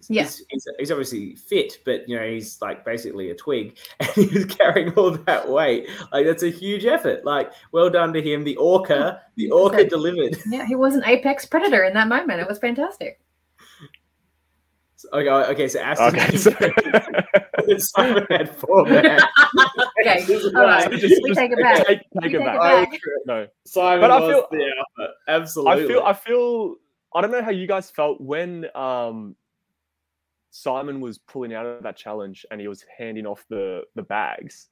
[0.09, 0.23] yeah.
[0.23, 4.27] He's, he's, he's, obviously fit, but you know he's like basically a twig, and he
[4.27, 5.89] was carrying all that weight.
[6.13, 7.25] Like that's a huge effort.
[7.25, 8.45] Like well done to him.
[8.45, 10.37] The orca, the orca delivered.
[10.47, 12.41] Yeah, he was an apex predator in that moment.
[12.41, 13.21] It was fantastic.
[15.13, 15.69] Okay, okay.
[15.69, 16.51] So Aston okay, so...
[17.79, 19.19] Simon had four okay,
[20.55, 20.91] all right.
[20.91, 21.87] Just, we take it back.
[21.87, 22.91] Take, take, it, back.
[22.91, 23.01] back.
[23.27, 25.13] No, Simon but I feel, the alpha.
[25.29, 25.85] Absolutely.
[25.85, 26.03] I feel.
[26.05, 26.75] I feel.
[27.15, 29.37] I don't know how you guys felt when um
[30.51, 34.69] Simon was pulling out of that challenge and he was handing off the the bags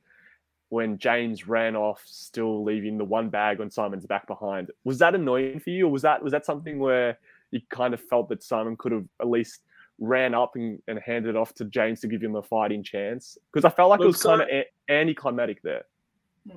[0.70, 4.70] when James ran off, still leaving the one bag on Simon's back behind.
[4.84, 7.18] Was that annoying for you, or was that was that something where
[7.50, 9.62] you kind of felt that Simon could have at least
[9.98, 13.38] ran up and, and handed it off to James to give him a fighting chance?
[13.52, 15.84] Because I felt like Look, it was kind of a- anticlimactic there.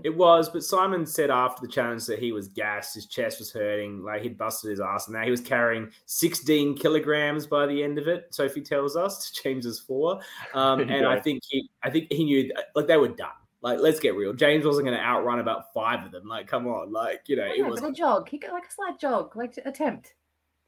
[0.03, 3.51] It was, but Simon said after the challenge that he was gassed, his chest was
[3.51, 7.83] hurting, like he'd busted his ass, and now he was carrying 16 kilograms by the
[7.83, 8.27] end of it.
[8.31, 10.19] Sophie tells us to James's four,
[10.53, 11.09] um, and yeah.
[11.09, 13.29] I think he, I think he knew, like they were done.
[13.61, 14.33] Like, let's get real.
[14.33, 16.27] James wasn't going to outrun about five of them.
[16.27, 18.27] Like, come on, like you know, yeah, it was a jog.
[18.27, 20.13] He got like a slight jog, like attempt.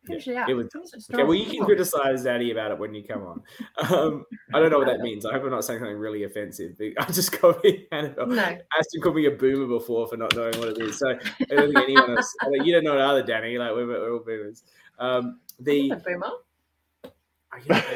[0.05, 0.67] Finish yeah, it was,
[1.13, 3.41] okay, well, you can criticize Daddy about it when you come on.
[3.89, 5.25] Um, I don't know what that means.
[5.25, 6.75] I hope I'm not saying something really offensive.
[6.99, 8.27] I just called me Annabelle.
[8.27, 8.41] No.
[8.41, 10.99] Aston called me a boomer before for not knowing what it is.
[10.99, 12.33] So I don't think anyone else.
[12.41, 13.57] I mean, you don't know it either, Danny.
[13.57, 14.63] Like we're, we're all boomers.
[14.99, 16.31] Um, the a boomer.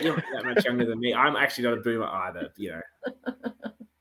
[0.01, 1.13] You're not that much younger than me.
[1.13, 2.49] I'm actually not a boomer either.
[2.55, 3.33] You know,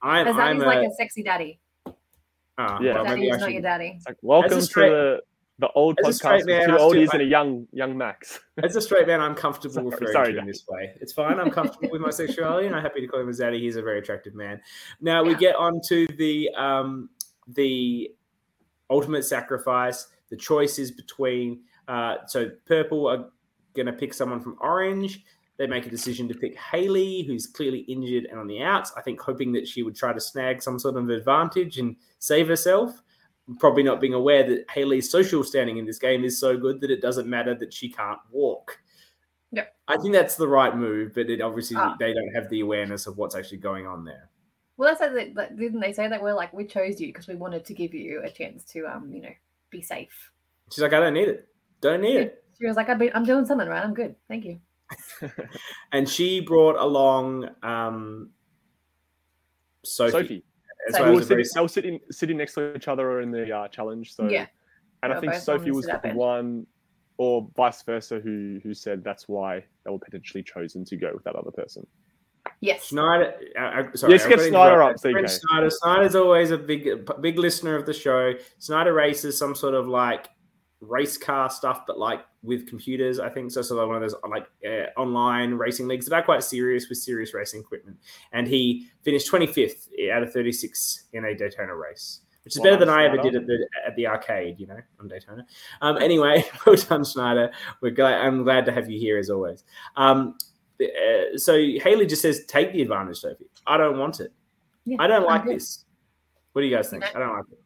[0.00, 0.26] I'm.
[0.26, 1.58] Because I'm a, like a sexy daddy.
[2.58, 3.98] Oh, yeah, well, daddy is not your daddy.
[4.06, 5.20] Like, welcome to the
[5.58, 8.40] the old As podcast man, two oldies and a young young Max.
[8.62, 10.92] As a straight man, I'm comfortable sorry, referring sorry, to him this way.
[11.00, 11.38] It's fine.
[11.38, 13.58] I'm comfortable with my sexuality, and I'm happy to call him a zaddy.
[13.60, 14.60] He's a very attractive man.
[15.00, 17.08] Now we get on to the um,
[17.48, 18.10] the
[18.90, 20.06] ultimate sacrifice.
[20.28, 23.30] The choice is between uh, so purple are
[23.74, 25.24] going to pick someone from orange.
[25.58, 28.92] They make a decision to pick Haley, who's clearly injured and on the outs.
[28.94, 32.48] I think hoping that she would try to snag some sort of advantage and save
[32.48, 33.02] herself.
[33.60, 36.90] Probably not being aware that Haley's social standing in this game is so good that
[36.90, 38.78] it doesn't matter that she can't walk.
[39.52, 41.94] Yeah, I think that's the right move, but it obviously ah.
[41.98, 44.30] they don't have the awareness of what's actually going on there.
[44.76, 47.64] Well, that's like, didn't they say that we're like we chose you because we wanted
[47.66, 49.32] to give you a chance to um you know
[49.70, 50.30] be safe.
[50.72, 51.48] She's like, I don't need it.
[51.80, 52.44] Don't need it.
[52.58, 53.84] She was like, I'm doing something right.
[53.84, 54.16] I'm good.
[54.28, 54.60] Thank you.
[55.92, 58.30] and she brought along um,
[59.84, 60.12] Sophie.
[60.12, 60.44] Sophie.
[60.90, 63.68] So they, were sitting, they were sitting, sitting next to each other in the uh,
[63.68, 64.14] challenge.
[64.14, 64.46] So yeah,
[65.02, 66.66] and I think Sophie was the one,
[67.16, 71.24] or vice versa, who who said that's why they were potentially chosen to go with
[71.24, 71.86] that other person.
[72.60, 72.86] Yes.
[72.86, 73.34] Schneider.
[73.58, 74.98] Uh, uh sorry, Let's get Schneider up.
[74.98, 75.70] So Schneider.
[75.82, 78.34] Schneider's always a big, big listener of the show.
[78.60, 80.28] Schneider races some sort of like
[80.80, 83.50] race car stuff, but like with computers, I think.
[83.50, 86.06] So, so like one of those like uh, online racing leagues.
[86.06, 87.98] They're quite serious with serious racing equipment.
[88.32, 92.84] And he finished 25th out of 36 in a Daytona race, which is well, better
[92.84, 95.46] than I ever did at the at the arcade, you know, on Daytona.
[95.80, 97.50] Um, anyway, well done, Schneider.
[97.80, 99.64] We're glad, I'm glad to have you here as always.
[99.96, 100.36] Um,
[100.80, 103.46] uh, so Haley just says, take the advantage, Sophie.
[103.66, 104.32] I don't want it.
[104.84, 105.84] Yeah, I don't like this.
[106.52, 107.04] What do you guys think?
[107.14, 107.58] I don't like it.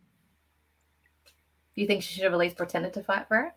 [1.81, 3.53] Do you think she should have at least pretended to fight for it?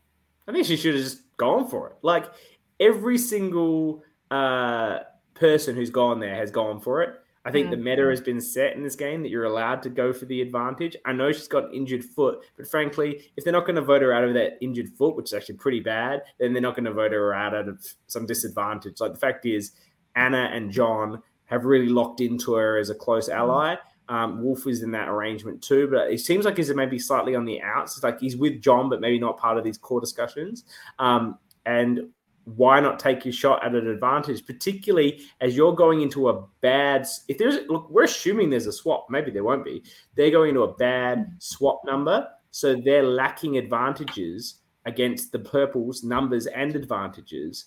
[0.47, 1.97] I think she should have just gone for it.
[2.03, 2.31] Like
[2.79, 4.99] every single uh,
[5.33, 7.19] person who's gone there has gone for it.
[7.43, 7.71] I think mm.
[7.71, 10.41] the meta has been set in this game that you're allowed to go for the
[10.41, 10.95] advantage.
[11.03, 14.01] I know she's got an injured foot, but frankly, if they're not going to vote
[14.01, 16.85] her out of that injured foot, which is actually pretty bad, then they're not going
[16.85, 19.01] to vote her out of some disadvantage.
[19.01, 19.73] Like the fact is,
[20.15, 23.79] Anna and John have really locked into her as a close mm.
[24.09, 27.45] Um, Wolf is in that arrangement too, but it seems like he's maybe slightly on
[27.45, 27.95] the outs.
[27.95, 30.65] It's like he's with John, but maybe not part of these core discussions.
[30.99, 32.09] Um, and
[32.45, 37.07] why not take your shot at an advantage, particularly as you're going into a bad.
[37.27, 39.07] If there's look, we're assuming there's a swap.
[39.09, 39.83] Maybe there won't be.
[40.15, 46.47] They're going into a bad swap number, so they're lacking advantages against the purples numbers
[46.47, 47.65] and advantages.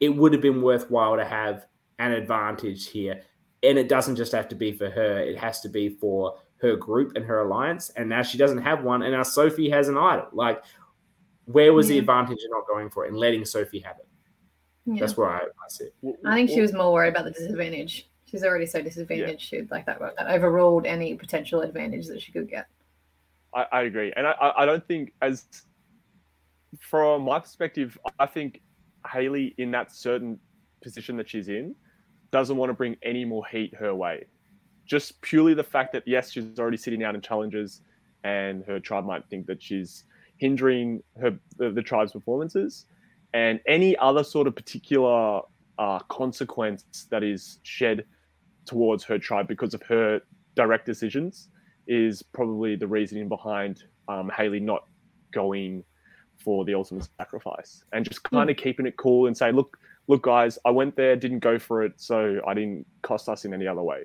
[0.00, 1.66] It would have been worthwhile to have
[1.98, 3.22] an advantage here
[3.62, 6.76] and it doesn't just have to be for her; it has to be for her
[6.76, 7.90] group and her alliance.
[7.96, 10.28] And now she doesn't have one, and now Sophie has an idol.
[10.32, 10.62] Like,
[11.46, 11.94] where was yeah.
[11.94, 14.06] the advantage in not going for it and letting Sophie have it?
[14.86, 15.00] Yeah.
[15.00, 16.16] That's where I, I see it.
[16.24, 18.08] I think she was more worried about the disadvantage.
[18.26, 19.52] She's already so disadvantaged.
[19.52, 19.62] Yeah.
[19.70, 22.66] like that, that overruled any potential advantage that she could get.
[23.54, 25.46] I, I agree, and I, I don't think as
[26.78, 28.60] from my perspective, I think
[29.10, 30.38] Haley in that certain
[30.82, 31.74] position that she's in
[32.30, 34.26] doesn't want to bring any more heat her way.
[34.84, 37.82] Just purely the fact that, yes, she's already sitting out in challenges
[38.24, 40.04] and her tribe might think that she's
[40.38, 42.86] hindering her the, the tribe's performances.
[43.32, 45.42] And any other sort of particular
[45.78, 48.04] uh, consequence that is shed
[48.66, 50.20] towards her tribe because of her
[50.54, 51.48] direct decisions
[51.86, 54.84] is probably the reasoning behind um, Haley not
[55.32, 55.84] going
[56.36, 58.62] for the ultimate sacrifice and just kind of mm.
[58.62, 59.78] keeping it cool and say, look,
[60.10, 63.54] look, guys, I went there, didn't go for it, so I didn't cost us in
[63.54, 64.02] any other way.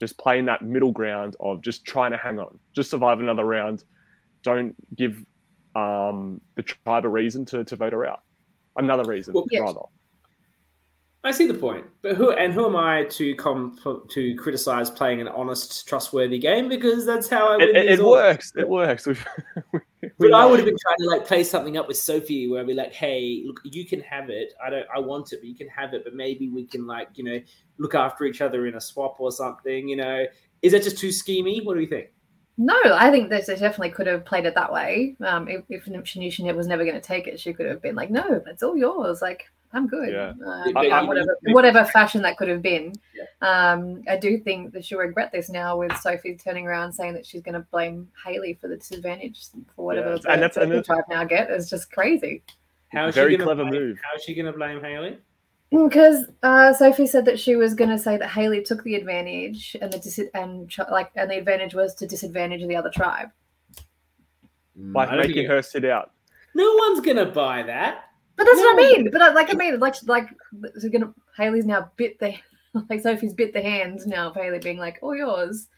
[0.00, 3.84] Just playing that middle ground of just trying to hang on, just survive another round.
[4.42, 5.24] Don't give
[5.76, 8.22] um, the tribe a reason to, to vote her out.
[8.76, 9.82] Another reason, well, rather.
[11.26, 13.78] I see the point, but who and who am I to come
[14.10, 16.68] to criticize playing an honest, trustworthy game?
[16.68, 17.62] Because that's how I.
[17.62, 18.52] It, it, it works.
[18.54, 19.08] It works.
[20.18, 22.74] but I would have been trying to like play something up with Sophie, where we
[22.74, 24.52] like, hey, look, you can have it.
[24.64, 26.04] I don't, I want it, but you can have it.
[26.04, 27.40] But maybe we can like, you know,
[27.78, 29.88] look after each other in a swap or something.
[29.88, 30.26] You know,
[30.60, 31.64] is that just too schemy?
[31.64, 32.08] What do you think?
[32.58, 35.16] No, I think that they definitely could have played it that way.
[35.24, 37.82] Um, if, if she knew she was never going to take it, she could have
[37.82, 40.10] been like, "No, it's all yours." Like, I'm good.
[40.10, 40.32] Yeah.
[40.46, 42.92] Um, whatever, whatever fashion that could have been.
[43.14, 43.72] Yeah.
[43.72, 47.26] Um, I do think that she'll regret this now with Sophie turning around saying that
[47.26, 50.32] she's going to blame Haley for the disadvantage for whatever yeah.
[50.32, 51.50] and that's, and that's, tribe now get.
[51.50, 52.42] It's just crazy.
[52.92, 53.98] How is Very clever blame, move.
[54.08, 55.18] How is she going to blame Haley?
[55.70, 59.76] Because uh, Sophie said that she was going to say that Haley took the advantage,
[59.82, 63.30] and the dis- and like and the advantage was to disadvantage the other tribe
[64.76, 66.12] by mm, making her sit out.
[66.54, 68.04] No one's going to buy that.
[68.36, 68.64] But that's no.
[68.64, 69.10] what I mean.
[69.10, 70.28] But uh, like I mean, like like
[70.78, 72.34] so gonna Haley's now bit the
[72.90, 75.68] like Sophie's bit the hands now of Haley being like, all yours.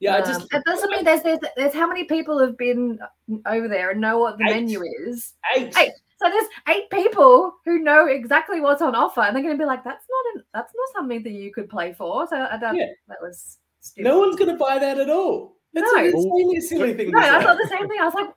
[0.00, 2.98] Yeah, um, I just that doesn't mean there's, there's there's how many people have been
[3.46, 4.50] over there and know what the eight.
[4.50, 5.34] menu is.
[5.56, 5.76] Eight.
[5.78, 5.92] eight.
[6.16, 9.66] So there's eight people who know exactly what's on offer, and they're going to be
[9.66, 12.76] like, "That's not an, that's not something that you could play for." So I don't,
[12.76, 12.86] yeah.
[13.08, 14.08] that was stupid.
[14.08, 15.56] No one's going to buy that at all.
[15.72, 16.00] That's no.
[16.00, 17.10] a insanely silly thing.
[17.10, 17.98] No, I thought the same thing.
[18.00, 18.28] I was like,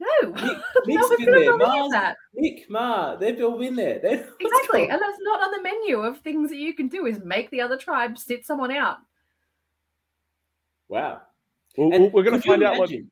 [0.00, 1.56] No, Nick, no Nick's one's been gonna there.
[1.58, 2.16] Mars, that.
[2.34, 3.98] Nick, Ma, they've all been there.
[3.98, 7.06] They- what's Exactly, and that's not on the menu of things that you can do.
[7.06, 8.96] Is make the other tribe sit someone out.
[10.88, 11.20] Wow.
[11.76, 12.90] Well, And we're going to find out what.
[12.90, 13.10] imagine-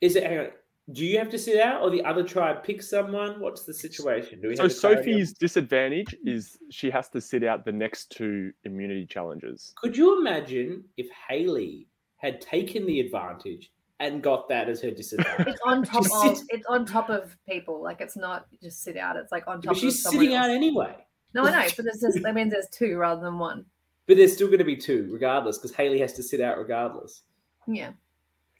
[0.00, 0.22] Is it?
[0.24, 0.46] Hang on.
[0.92, 3.40] Do you have to sit out, or the other tribe pick someone?
[3.40, 4.40] What's the situation?
[4.40, 7.72] Do we So have the clarity Sophie's disadvantage is she has to sit out the
[7.72, 9.72] next two immunity challenges.
[9.76, 11.88] Could you imagine if Haley
[12.18, 15.48] had taken the advantage and got that as her disadvantage?
[15.48, 17.82] It's on top of it's on top of people.
[17.82, 19.16] Like it's not just sit out.
[19.16, 20.94] It's like on top but she's of sitting out anyway.
[21.34, 23.66] No, I know, but there's just that means there's two rather than one.
[24.06, 27.22] But there's still going to be two, regardless, because Haley has to sit out regardless.
[27.66, 27.90] Yeah.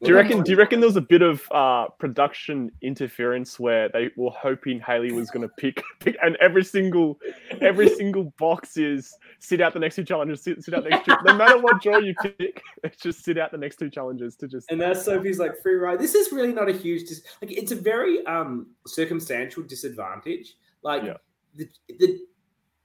[0.02, 0.42] Do you reckon?
[0.42, 4.78] Do you reckon there was a bit of uh, production interference where they were hoping
[4.78, 7.18] Haley was going to pick, pick, and every single,
[7.62, 11.06] every single box is sit out the next two challenges, sit, sit out the next
[11.06, 11.14] two.
[11.24, 14.48] No matter what draw you pick, it's just sit out the next two challenges to
[14.48, 14.70] just.
[14.70, 15.98] And now Sophie's like free ride.
[15.98, 17.52] This is really not a huge dis- like.
[17.52, 20.56] It's a very um circumstantial disadvantage.
[20.82, 21.16] Like Yeah.
[21.54, 22.18] the the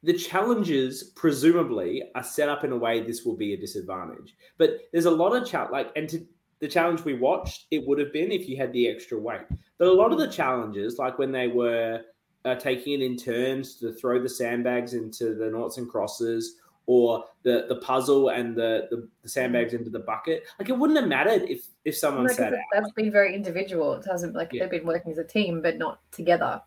[0.04, 4.34] the challenges presumably are set up in a way this will be a disadvantage.
[4.58, 6.26] But there's a lot of chat like and to
[6.62, 9.42] the challenge we watched, it would have been if you had the extra weight.
[9.80, 12.02] But a lot of the challenges, like when they were
[12.46, 17.26] uh, taking it in turns to throw the sandbags into the noughts and crosses, or
[17.44, 21.10] the the puzzle and the, the the sandbags into the bucket, like it wouldn't have
[21.10, 23.94] mattered if if someone Like, sat that's been very individual.
[23.94, 24.64] It hasn't like Yeah.
[24.64, 26.62] they've been working as a team, but not together.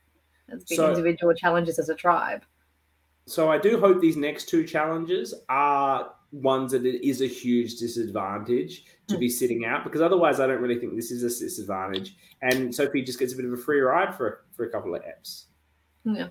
[0.49, 2.45] It's been So- individual challenges as a tribe.
[3.27, 7.77] So I do hope these next two challenges are ones that it is a huge
[7.77, 9.21] disadvantage to Hmm.
[9.21, 12.17] be sitting out because otherwise I don't really think this is a disadvantage.
[12.43, 15.03] And Sophie just gets a bit of a free ride for for a couple of
[15.03, 15.45] eps.
[16.05, 16.29] Yeah.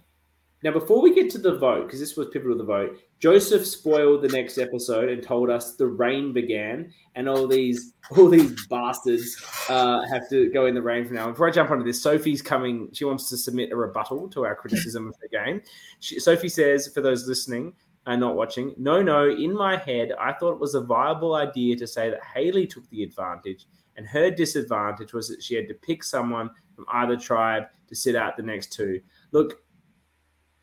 [0.64, 3.66] Now, before we get to the vote, because this was pivotal to the vote, Joseph
[3.66, 8.66] spoiled the next episode and told us the rain began, and all these all these
[8.68, 9.36] bastards
[9.70, 11.30] uh, have to go in the rain from now.
[11.30, 12.90] Before I jump onto this, Sophie's coming.
[12.94, 15.62] She wants to submit a rebuttal to our criticism of the game.
[16.00, 17.74] She, Sophie says, for those listening
[18.06, 19.30] and not watching, no, no.
[19.30, 22.88] In my head, I thought it was a viable idea to say that Haley took
[22.90, 27.64] the advantage, and her disadvantage was that she had to pick someone from either tribe
[27.88, 29.00] to sit out the next two.
[29.32, 29.62] Look,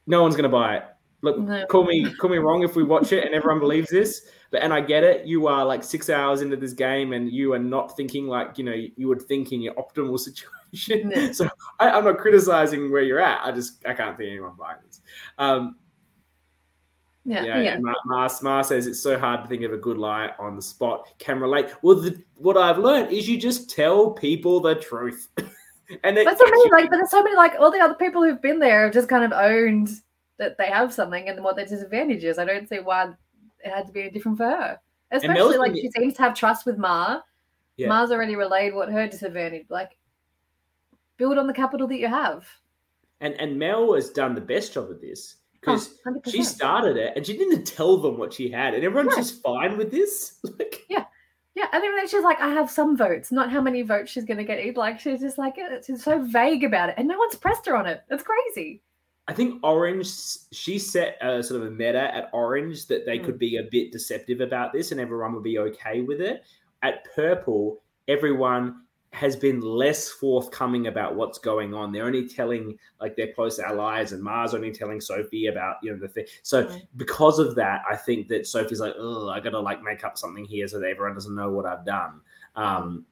[0.07, 0.85] no one's going to buy it.
[1.23, 1.67] Look, No.
[1.67, 4.73] call me call me wrong if we watch it and everyone believes this, but and
[4.73, 5.27] I get it.
[5.27, 8.65] You are like six hours into this game and you are not thinking like you
[8.65, 10.19] know you would think in your optimal
[10.73, 11.11] situation.
[11.11, 11.33] Yeah.
[11.33, 11.49] So
[11.79, 13.41] I, I'm not criticizing where you're at.
[13.45, 15.03] I just I can't think anyone buying this.
[15.37, 15.77] Um,
[17.25, 17.79] Yeah, yeah, yeah.
[17.79, 20.63] Ma, Ma, Ma says it's so hard to think of a good lie on the
[20.63, 21.07] spot.
[21.19, 21.71] Can relate.
[21.83, 25.29] Well, the, what I've learned is you just tell people the truth,
[26.03, 26.71] and it, That's what I mean.
[26.71, 29.09] Like, but there's so many like all the other people who've been there have just
[29.09, 29.91] kind of owned
[30.39, 32.39] that they have something and what their disadvantage is.
[32.39, 33.11] I don't see why
[33.63, 34.81] it had to be different for her.
[35.11, 37.21] Especially like she seems to have trust with Ma.
[37.77, 37.89] Yeah.
[37.89, 39.67] Ma's already relayed what her disadvantage.
[39.69, 39.91] Like,
[41.19, 42.47] build on the capital that you have.
[43.21, 47.13] and and Mel has done the best job of this because Oh, she started it
[47.17, 49.23] and she didn't tell them what she had, and everyone's Yeah.
[49.23, 50.39] just fine with this.
[50.59, 51.05] Like, yeah.
[51.57, 54.39] Yeah, and then she's like, I have some votes, not how many votes she's going
[54.39, 54.77] to get.
[54.77, 57.87] Like, she's just like, she's so vague about it, and no one's pressed her on
[57.87, 58.03] it.
[58.09, 58.81] It's crazy.
[59.29, 60.09] I think Orange,
[60.53, 63.25] she set a sort of a meta at Orange that they Mm.
[63.25, 66.45] could be a bit deceptive about this, and everyone would be okay with it.
[66.83, 71.91] At Purple, everyone has been less forthcoming about what's going on.
[71.91, 75.99] They're only telling like their close allies, and Mars only telling Sophie about you know
[75.99, 76.27] the thing.
[76.43, 76.87] So Mm.
[76.97, 80.45] because of that, I think that Sophie's like, oh, I gotta like make up something
[80.45, 82.21] here so that everyone doesn't know what I've done.
[82.55, 83.05] Um,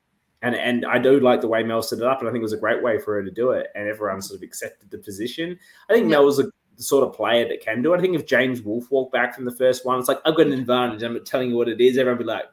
[0.42, 2.44] and and I do like the way Mel set it up, and I think it
[2.44, 4.98] was a great way for her to do it, and everyone sort of accepted the
[4.98, 5.58] position.
[5.90, 6.10] I think Yeah.
[6.10, 6.44] Mel was a
[6.76, 7.98] the sort of player that can do it.
[7.98, 10.46] I think if James Wolf walked back from the first one, it's like I've got
[10.46, 11.02] an advantage.
[11.02, 11.98] I'm telling you what it is.
[11.98, 12.44] Everyone be like,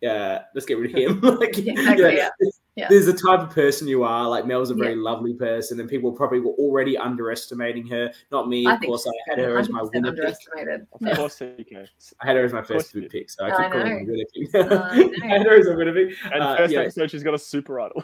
[0.00, 1.20] yeah, let's get rid of him.
[1.38, 2.28] like, Yeah, you know, exactly, yeah.
[2.76, 2.86] Yeah.
[2.88, 4.26] There's the type of person you are.
[4.28, 5.02] Like Mel's a very Yeah.
[5.02, 8.10] lovely person, and people probably were already underestimating her.
[8.30, 9.06] Not me, of think course.
[9.08, 10.18] I had her as my 100% winner pick.
[10.20, 10.86] underestimated.
[10.92, 11.16] Of Yeah.
[11.16, 11.88] course, CK.
[12.20, 13.18] I had her as my first you good did.
[13.20, 14.12] pick, so I I keep calling her know.
[14.12, 14.54] winner pick.
[14.54, 14.62] I
[14.96, 15.12] know.
[15.22, 16.16] I had her as a winner pick.
[16.32, 16.80] And Uh, first yeah.
[16.80, 18.02] episode, she's got a super idol.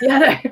[0.00, 0.50] Yeah, no.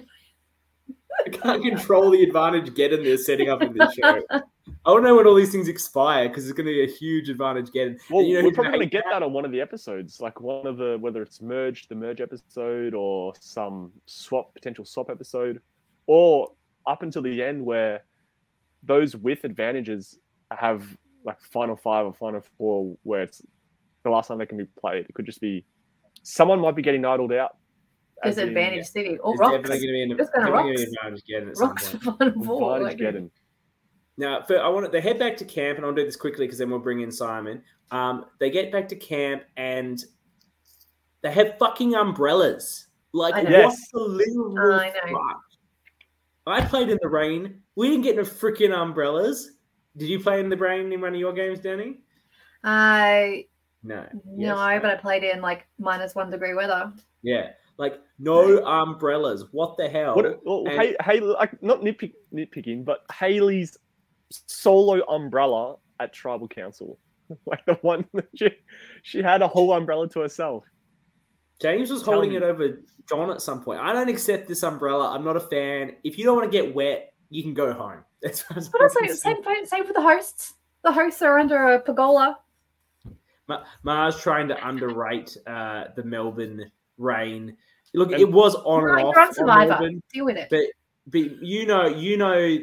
[1.26, 4.22] I can't control the advantage getting they're setting up in this show.
[4.30, 6.86] I want to know when all these things expire because it's going to be a
[6.86, 7.98] huge advantage getting.
[8.10, 10.40] Well, you know we're probably going to get that on one of the episodes, like
[10.40, 15.60] one of the whether it's merged, the merge episode, or some swap potential swap episode,
[16.06, 16.52] or
[16.86, 18.04] up until the end where
[18.82, 20.18] those with advantages
[20.50, 23.42] have like final five or final four, where it's
[24.04, 25.06] the last time they can be played.
[25.08, 25.64] It could just be
[26.22, 27.56] someone might be getting idled out.
[28.24, 29.52] As in Disadvantage City or It's Rocks.
[29.56, 30.82] definitely going to be an, Just gonna definitely gonna rocks.
[30.82, 32.18] an advantage getting at some Rocks point.
[32.18, 32.80] Final Four.
[32.80, 33.30] Like, getting.
[34.16, 36.46] Now, for, I want to, they head back to camp, and I'll do this quickly
[36.46, 37.62] because then we'll bring in Simon.
[37.90, 40.04] Um, they get back to camp and
[41.22, 42.88] they have fucking umbrellas.
[43.12, 43.88] Like, yes.
[43.92, 45.40] the literal I fuck?
[46.46, 47.62] I played in the rain.
[47.76, 49.52] We didn't get no freaking umbrellas.
[49.96, 51.98] Did you play in the rain in one of your games, Danny?
[52.64, 53.46] I
[53.82, 54.06] no.
[54.24, 56.92] No, yes, but I played in like minus one degree weather.
[57.22, 57.50] Yeah.
[57.78, 59.44] Like no umbrellas.
[59.52, 60.16] What the hell?
[60.16, 63.78] What, well, and, hey, hey, like not nitpick, nitpicking, but Haley's
[64.30, 66.98] solo umbrella at tribal council,
[67.46, 68.50] like the one that she
[69.02, 70.64] she had a whole umbrella to herself.
[71.60, 72.36] James was Tell holding me.
[72.36, 73.80] it over John at some point.
[73.80, 75.10] I don't accept this umbrella.
[75.14, 75.96] I'm not a fan.
[76.04, 78.04] If you don't want to get wet, you can go home.
[78.22, 80.54] That's but also same same for the hosts.
[80.82, 82.38] The hosts are under a pergola.
[83.46, 87.56] Ma- Mars trying to underrate uh, the Melbourne rain.
[87.94, 89.38] Look, it was on and off.
[89.38, 90.48] On Melbourne, Deal with it.
[90.50, 90.64] But
[91.06, 92.58] but you know you know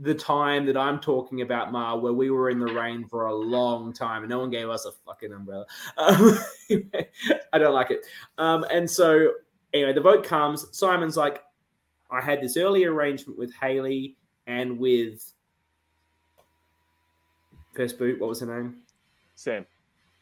[0.00, 3.34] the time that I'm talking about, Ma, where we were in the rain for a
[3.34, 5.66] long time and no one gave us a fucking umbrella.
[5.98, 6.38] Um,
[7.52, 8.04] I don't like it.
[8.36, 9.32] Um, and so,
[9.72, 10.66] anyway, the vote comes.
[10.70, 11.42] Simon's like,
[12.10, 14.16] I had this early arrangement with Haley
[14.46, 15.32] and with
[17.74, 18.20] first boot.
[18.20, 18.76] What was her name?
[19.34, 19.66] Sam.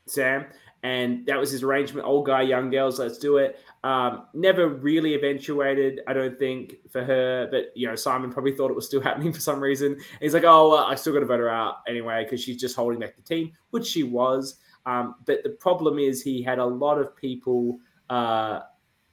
[0.07, 0.47] Sam
[0.83, 2.07] and that was his arrangement.
[2.07, 3.59] Old guy, young girls, let's do it.
[3.83, 7.49] Um, never really eventuated, I don't think, for her.
[7.51, 9.93] But you know, Simon probably thought it was still happening for some reason.
[9.93, 12.61] And he's like, "Oh, well, I still got to vote her out anyway because she's
[12.61, 14.57] just holding back the team," which she was.
[14.87, 18.61] Um, but the problem is, he had a lot of people uh,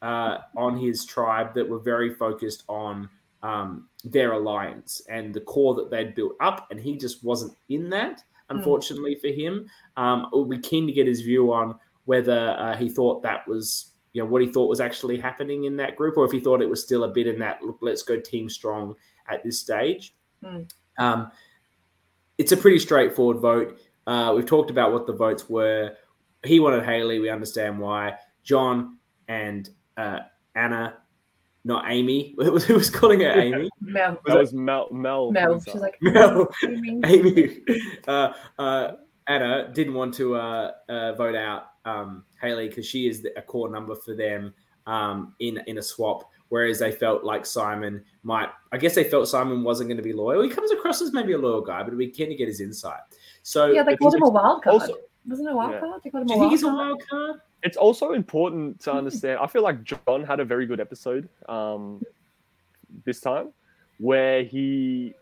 [0.01, 3.09] uh, on his tribe that were very focused on
[3.41, 7.89] um, their alliance and the core that they'd built up, and he just wasn't in
[7.89, 8.23] that.
[8.53, 8.59] Hmm.
[8.59, 9.21] unfortunately mm.
[9.21, 9.65] for him.
[9.97, 11.75] Um, we'll be keen to get his view on
[12.05, 15.77] whether uh, he thought that was, you know, what he thought was actually happening in
[15.77, 18.03] that group, or if he thought it was still a bit in that look, let's
[18.03, 18.95] go team strong
[19.29, 20.15] at this stage.
[20.43, 20.69] Mm.
[20.97, 21.31] Um,
[22.37, 23.79] it's a pretty straightforward vote.
[24.05, 25.95] Uh, we've talked about what the votes were.
[26.43, 27.19] He wanted Haley.
[27.19, 28.15] We understand why.
[28.43, 28.97] John
[29.27, 30.19] and uh,
[30.55, 30.97] Anna
[31.63, 32.35] not Amy.
[32.41, 33.69] Who was calling her Amy?
[33.81, 34.19] Mel.
[34.25, 34.89] That was Mel.
[34.91, 35.31] Mel.
[35.31, 35.61] Mel.
[35.61, 36.47] She's like Mel.
[37.05, 37.61] Amy.
[38.07, 38.91] Uh, uh,
[39.27, 43.69] Anna didn't want to uh, uh vote out um, Haley because she is a core
[43.69, 44.53] number for them
[44.87, 46.29] um, in in a swap.
[46.49, 50.13] Whereas they felt like Simon might, I guess they felt Simon wasn't going to be
[50.13, 50.43] loyal.
[50.43, 52.99] He comes across as maybe a loyal guy, but we can to get his insight.
[53.41, 54.81] So yeah, they called him a wild card.
[54.81, 54.95] Also,
[55.25, 55.79] Wasn't it a wild yeah.
[55.79, 56.01] card?
[56.03, 57.39] They called him Do you think he's a wild card?
[57.63, 59.39] It's also important to understand.
[59.41, 62.03] I feel like John had a very good episode um,
[63.05, 63.51] this time,
[63.97, 65.13] where he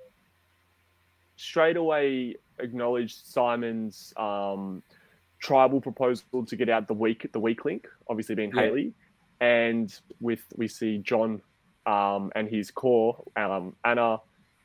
[1.35, 4.81] straight away acknowledged Simon's um,
[5.39, 8.63] tribal proposal to get out the weak the weak link, obviously being yeah.
[8.63, 8.93] Haley,
[9.39, 11.41] and with we see John
[11.85, 14.19] um, and his core um, Anna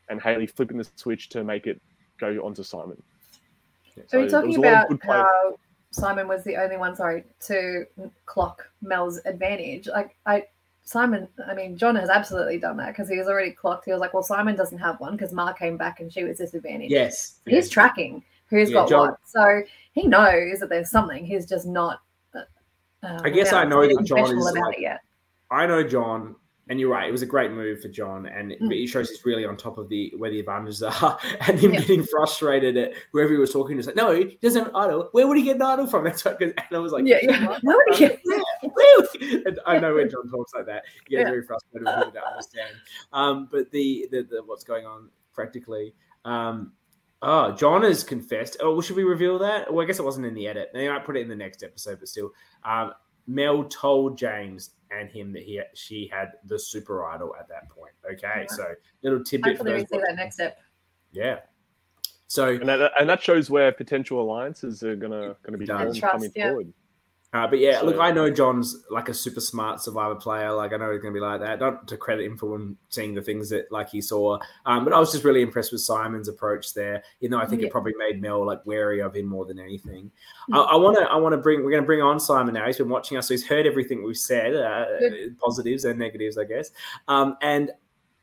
[0.08, 1.80] and Haley flipping the switch to make it
[2.18, 3.02] go onto Simon.
[4.06, 5.58] So, are talking about how
[5.96, 7.86] Simon was the only one, sorry, to
[8.26, 9.88] clock Mel's advantage.
[9.88, 10.44] Like I
[10.84, 13.86] Simon, I mean, John has absolutely done that because he was already clocked.
[13.86, 16.38] He was like, well, Simon doesn't have one because Mar came back and she was
[16.38, 16.92] disadvantaged.
[16.92, 17.40] Yes.
[17.44, 19.18] He's tracking who's yeah, got John, what.
[19.24, 21.24] So he knows that there's something.
[21.24, 22.00] He's just not.
[22.34, 24.52] Uh, I guess I know that John is.
[24.54, 24.98] Like,
[25.50, 26.36] I know John
[26.68, 28.72] and you're right, it was a great move for John, and it, mm.
[28.72, 31.80] it shows he's really on top of the where the advantages are, and him yeah.
[31.80, 33.78] getting frustrated at whoever he was talking to.
[33.78, 35.08] He's like, no, he doesn't have an idol.
[35.12, 36.04] Where would he get an idol from?
[36.04, 37.58] That's because Anna was like, yeah, yeah.
[37.62, 38.20] Where would he get?
[39.46, 41.30] and I know when John talks like that, he gets yeah.
[41.30, 42.74] very frustrated with people that understand.
[43.12, 45.94] Um, but the, the the what's going on practically.
[46.24, 46.72] Um,
[47.22, 48.58] Oh, John has confessed.
[48.60, 49.72] Oh, should we reveal that?
[49.72, 50.70] Well, I guess it wasn't in the edit.
[50.74, 52.30] They might put it in the next episode, but still.
[52.62, 52.92] Um,
[53.26, 57.92] Mel told James and him that he she had the super idol at that point.
[58.10, 58.56] Okay, yeah.
[58.56, 59.56] so little tidbit.
[59.56, 60.58] Hopefully, we see that next step.
[61.12, 61.40] Yeah.
[62.28, 66.32] So and that, and that shows where potential alliances are gonna gonna be formed coming
[66.34, 66.48] yeah.
[66.48, 66.72] forward.
[67.32, 70.52] Uh, but yeah, so, look, I know John's like a super smart survivor player.
[70.52, 71.60] Like I know he's going to be like that.
[71.60, 72.58] Not to credit him for
[72.88, 75.80] seeing the things that like he saw, um, but I was just really impressed with
[75.80, 77.02] Simon's approach there.
[77.20, 77.66] You know, I think yeah.
[77.66, 80.10] it probably made Mel like wary of him more than anything.
[80.50, 80.66] Mm.
[80.66, 82.66] I want to, I want to bring, we're going to bring on Simon now.
[82.66, 84.84] He's been watching us, so he's heard everything we've said, uh,
[85.38, 86.70] positives and negatives, I guess.
[87.08, 87.70] Um, and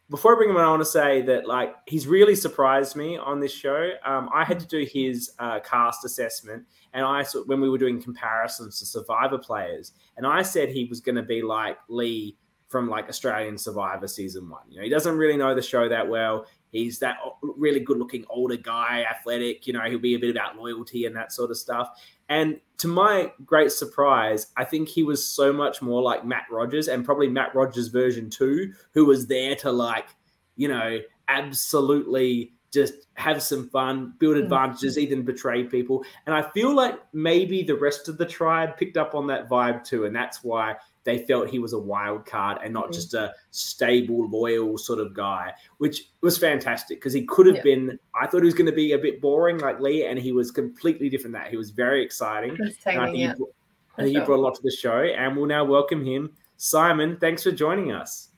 [0.09, 3.17] before I bring him on, I want to say that like he's really surprised me
[3.17, 3.91] on this show.
[4.05, 8.01] Um, I had to do his uh, cast assessment, and I when we were doing
[8.01, 12.37] comparisons to Survivor players, and I said he was going to be like Lee
[12.67, 14.63] from like Australian Survivor season one.
[14.67, 16.47] You know, he doesn't really know the show that well.
[16.71, 19.67] He's that really good looking older guy, athletic.
[19.67, 21.89] You know, he'll be a bit about loyalty and that sort of stuff.
[22.29, 26.87] And to my great surprise, I think he was so much more like Matt Rogers
[26.87, 30.07] and probably Matt Rogers version two, who was there to like,
[30.55, 34.43] you know, absolutely just have some fun, build mm.
[34.43, 36.03] advantages, even betray people.
[36.25, 39.83] And I feel like maybe the rest of the tribe picked up on that vibe
[39.83, 40.05] too.
[40.05, 42.93] And that's why they felt he was a wild card and not mm.
[42.93, 47.61] just a stable, loyal sort of guy, which was fantastic because he could have yeah.
[47.63, 47.99] been.
[48.19, 50.49] I thought he was going to be a bit boring like Lee, and he was
[50.49, 51.33] completely different.
[51.33, 52.53] That he was very exciting.
[52.53, 53.53] I think, he, brought,
[53.97, 56.31] I think he brought a lot to the show, and we'll now welcome him.
[56.57, 58.29] Simon, thanks for joining us.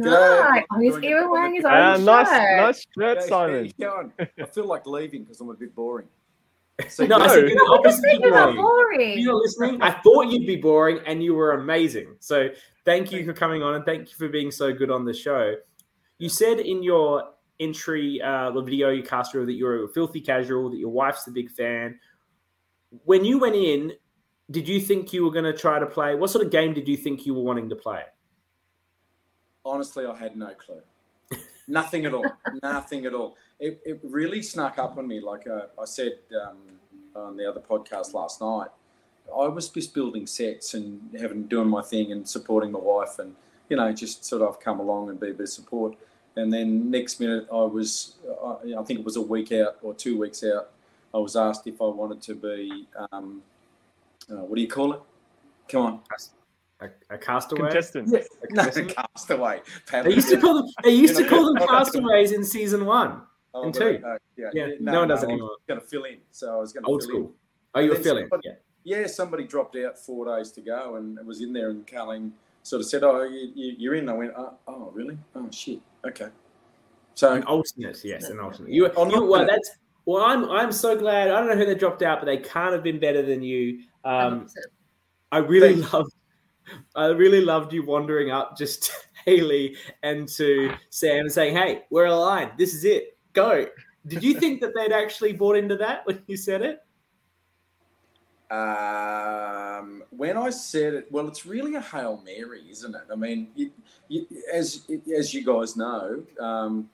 [0.00, 0.64] Right.
[0.72, 2.04] Oh, he's even wearing his own uh, shirt.
[2.04, 3.72] Nice, nice shirt, Simon.
[4.40, 6.08] I feel like leaving because I'm a bit boring.
[6.88, 7.24] So no, no.
[7.26, 8.56] I said, obviously boring.
[8.56, 9.18] boring.
[9.18, 9.82] You're listening.
[9.82, 12.16] I thought you'd be boring, and you were amazing.
[12.20, 12.48] So
[12.86, 15.56] thank you for coming on, and thank you for being so good on the show.
[16.16, 20.78] You said in your entry uh, video you cast that you're a filthy casual, that
[20.78, 22.00] your wife's a big fan.
[23.04, 23.92] When you went in,
[24.50, 26.14] did you think you were going to try to play?
[26.14, 28.02] What sort of game did you think you were wanting to play?
[29.70, 30.82] Honestly, I had no clue.
[31.68, 32.26] Nothing at all.
[32.62, 33.36] Nothing at all.
[33.58, 35.20] It, it really snuck up on me.
[35.20, 36.58] Like uh, I said um,
[37.14, 38.68] on the other podcast last night,
[39.28, 43.36] I was just building sets and having doing my thing and supporting my wife and
[43.68, 45.96] you know just sort of come along and be a bit of support.
[46.36, 49.94] And then next minute, I was I, I think it was a week out or
[49.94, 50.70] two weeks out.
[51.14, 53.42] I was asked if I wanted to be um,
[54.30, 55.00] uh, what do you call it?
[55.68, 56.00] Come on.
[56.80, 58.08] A, a castaway contestant.
[58.10, 58.20] Yeah.
[58.48, 59.60] A no, castaway.
[59.92, 60.66] They used to call them.
[60.82, 63.22] They used to call them castaways in season one
[63.54, 64.00] oh, and two.
[64.04, 64.66] Uh, yeah, yeah.
[64.80, 65.50] No, no, one does no, anymore.
[65.68, 67.20] Going to fill in, so I was going to old school.
[67.20, 67.32] In.
[67.74, 68.24] Oh, you were filling.
[68.24, 68.54] Somebody, yeah.
[68.82, 72.80] Yeah, somebody dropped out four days to go, and was in there, and Carling sort
[72.80, 75.18] of said, "Oh, you, are in." I went, oh, "Oh, really?
[75.34, 75.80] Oh, shit.
[76.06, 76.28] Okay."
[77.14, 78.72] So an alternate, yes, an alternate.
[78.72, 79.70] You, you well, that's
[80.06, 80.24] well.
[80.24, 81.30] I'm I'm so glad.
[81.30, 83.80] I don't know who they dropped out, but they can't have been better than you.
[84.04, 84.46] Um,
[85.30, 86.10] I really love
[86.94, 88.92] I really loved you wandering up just to
[89.26, 92.52] Haley and to Sam and saying, "Hey, we're aligned.
[92.58, 93.16] This is it.
[93.32, 93.66] Go."
[94.06, 96.82] Did you think that they'd actually bought into that when you said it?
[98.50, 103.02] Um, when I said it, well, it's really a hail mary, isn't it?
[103.12, 103.70] I mean, you,
[104.08, 106.88] you, as as you guys know, um,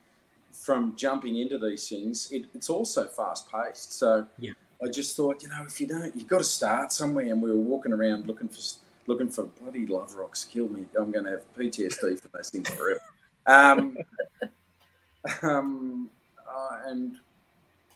[0.52, 3.98] from jumping into these things, it, it's also fast paced.
[3.98, 4.52] So yeah.
[4.82, 7.26] I just thought, you know, if you don't, you've got to start somewhere.
[7.26, 8.60] And we were walking around looking for
[9.06, 10.44] looking for bloody love rocks.
[10.44, 10.86] Kill me.
[10.98, 13.00] I'm going to have PTSD for those things forever.
[13.46, 13.96] Um,
[15.42, 16.10] um,
[16.48, 17.16] uh, and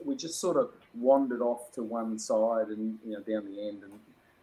[0.05, 3.83] we just sort of wandered off to one side and you know down the end,
[3.83, 3.93] and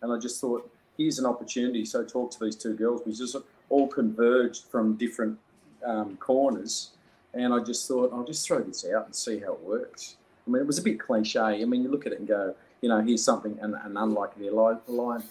[0.01, 1.85] and I just thought here's an opportunity.
[1.85, 3.01] So talk to these two girls.
[3.05, 3.35] We just
[3.69, 5.37] all converged from different
[5.85, 6.91] um, corners,
[7.33, 10.17] and I just thought I'll just throw this out and see how it works.
[10.45, 11.39] I mean, it was a bit cliche.
[11.39, 14.49] I mean, you look at it and go, you know, here's something, an, an unlikely
[14.49, 15.23] line,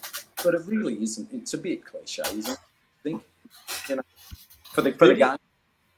[0.43, 1.33] but it really isn't.
[1.33, 2.59] It's a bit cliche, isn't it?
[2.59, 3.23] I think,
[3.89, 4.03] you know,
[4.73, 5.37] for the for the game.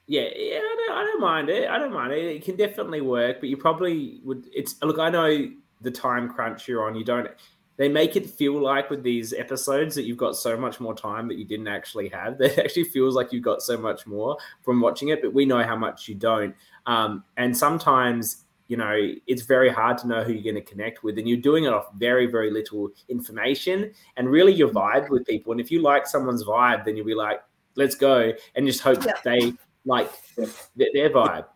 [0.07, 1.69] Yeah, yeah, I don't, I don't mind it.
[1.69, 2.25] I don't mind it.
[2.25, 4.47] It can definitely work, but you probably would.
[4.55, 5.51] It's look, I know
[5.83, 6.95] the time crunch you're on.
[6.95, 7.29] You don't.
[7.77, 11.29] They make it feel like with these episodes that you've got so much more time
[11.29, 12.39] that you didn't actually have.
[12.39, 15.63] That actually feels like you've got so much more from watching it, but we know
[15.63, 16.55] how much you don't.
[16.87, 18.95] Um, and sometimes you know,
[19.27, 21.19] it's very hard to know who you're going to connect with.
[21.19, 25.05] And you're doing it off very, very little information and really your mm-hmm.
[25.05, 25.53] vibe with people.
[25.53, 27.43] And if you like someone's vibe, then you'll be like,
[27.75, 29.13] let's go and just hope yeah.
[29.25, 29.55] they
[29.87, 31.47] like their, their vibe.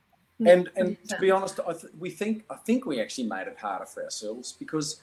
[0.47, 3.57] And and to be honest, I th- we think I think we actually made it
[3.59, 5.01] harder for ourselves because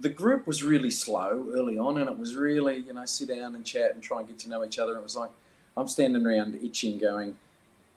[0.00, 3.54] the group was really slow early on, and it was really you know sit down
[3.54, 4.92] and chat and try and get to know each other.
[4.92, 5.30] And it was like
[5.76, 7.36] I'm standing around itching, going,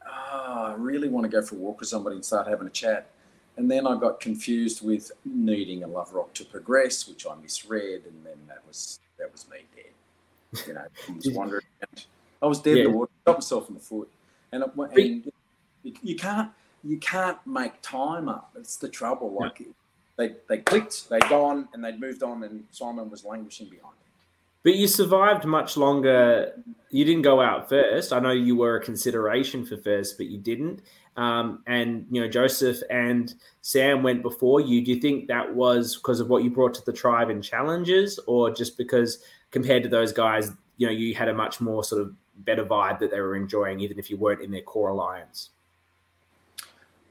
[0.05, 2.71] oh, I really want to go for a walk with somebody and start having a
[2.71, 3.07] chat.
[3.55, 8.03] And then I got confused with needing a love rock to progress, which I misread,
[8.05, 10.65] and then that was that was me dead.
[10.67, 11.63] You know, I was wandering.
[12.41, 12.85] I was dead yeah.
[12.85, 14.09] in the water, shot myself in the foot,
[14.51, 15.31] and, it, and
[15.83, 16.51] you, you, can't
[16.83, 18.51] you can't make time up.
[18.57, 19.33] It's the trouble.
[19.39, 19.61] Like
[20.17, 23.95] they they clicked, they'd gone, and they'd moved on, and Simon was languishing behind.
[24.63, 26.53] But you survived much longer.
[26.89, 28.13] You didn't go out first.
[28.13, 30.81] I know you were a consideration for first, but you didn't.
[31.15, 34.83] Um, and you know Joseph and Sam went before you.
[34.83, 38.19] Do you think that was because of what you brought to the tribe in challenges,
[38.25, 42.01] or just because compared to those guys, you know, you had a much more sort
[42.01, 45.51] of better vibe that they were enjoying, even if you weren't in their core alliance?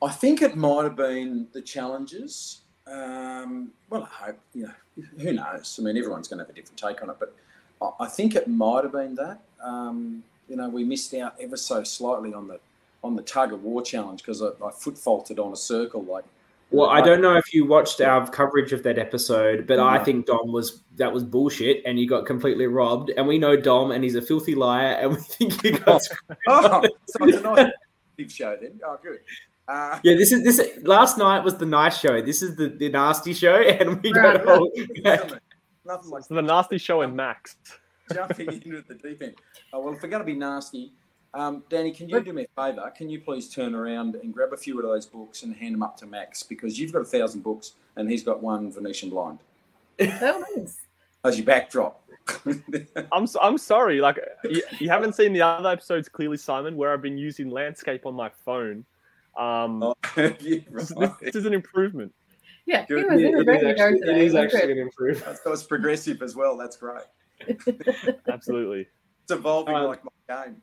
[0.03, 2.63] I think it might have been the challenges.
[2.89, 4.73] Um, well, I hope you know.
[5.21, 5.79] Who knows?
[5.81, 7.35] I mean, everyone's going to have a different take on it, but
[7.99, 9.41] I think it might have been that.
[9.63, 12.61] Um, you know, we missed out ever so slightly on the
[13.03, 16.25] on the tug of war challenge because I, I, foot faulted on a circle like.
[16.71, 20.25] Well, I don't know if you watched our coverage of that episode, but I think
[20.25, 23.11] Dom was that was bullshit, and you got completely robbed.
[23.11, 26.01] And we know Dom, and he's a filthy liar, and we think you got.
[26.49, 28.81] oh, so it's a nice show then.
[28.87, 29.19] Oh, good.
[29.69, 30.79] Uh, yeah, this is this.
[30.83, 32.23] Last night was the nice show.
[32.23, 34.43] This is the, the nasty show, and we right.
[34.43, 35.41] got
[35.85, 37.57] nothing like the nasty show and Max
[38.13, 39.35] jumping into the deep end.
[39.73, 40.93] Oh, well, if we're going to be nasty,
[41.35, 42.93] um, Danny, can you do me a favour?
[42.97, 45.83] Can you please turn around and grab a few of those books and hand them
[45.83, 49.39] up to Max because you've got a thousand books and he's got one Venetian blind.
[50.01, 50.81] Oh, nice.
[51.25, 52.03] As your backdrop.
[53.13, 54.01] I'm I'm sorry.
[54.01, 58.07] Like you, you, haven't seen the other episodes clearly, Simon, where I've been using landscape
[58.07, 58.85] on my phone.
[59.37, 60.71] Um, oh, yeah, right.
[60.71, 62.13] this, this, is an improvement.
[62.67, 63.07] Yeah, Good.
[63.13, 65.39] it, it, it, is actually, it is actually an improvement.
[65.43, 66.57] So it's progressive as well.
[66.57, 67.05] That's great.
[68.29, 68.87] Absolutely.
[69.25, 70.57] It's evolving um, like my game.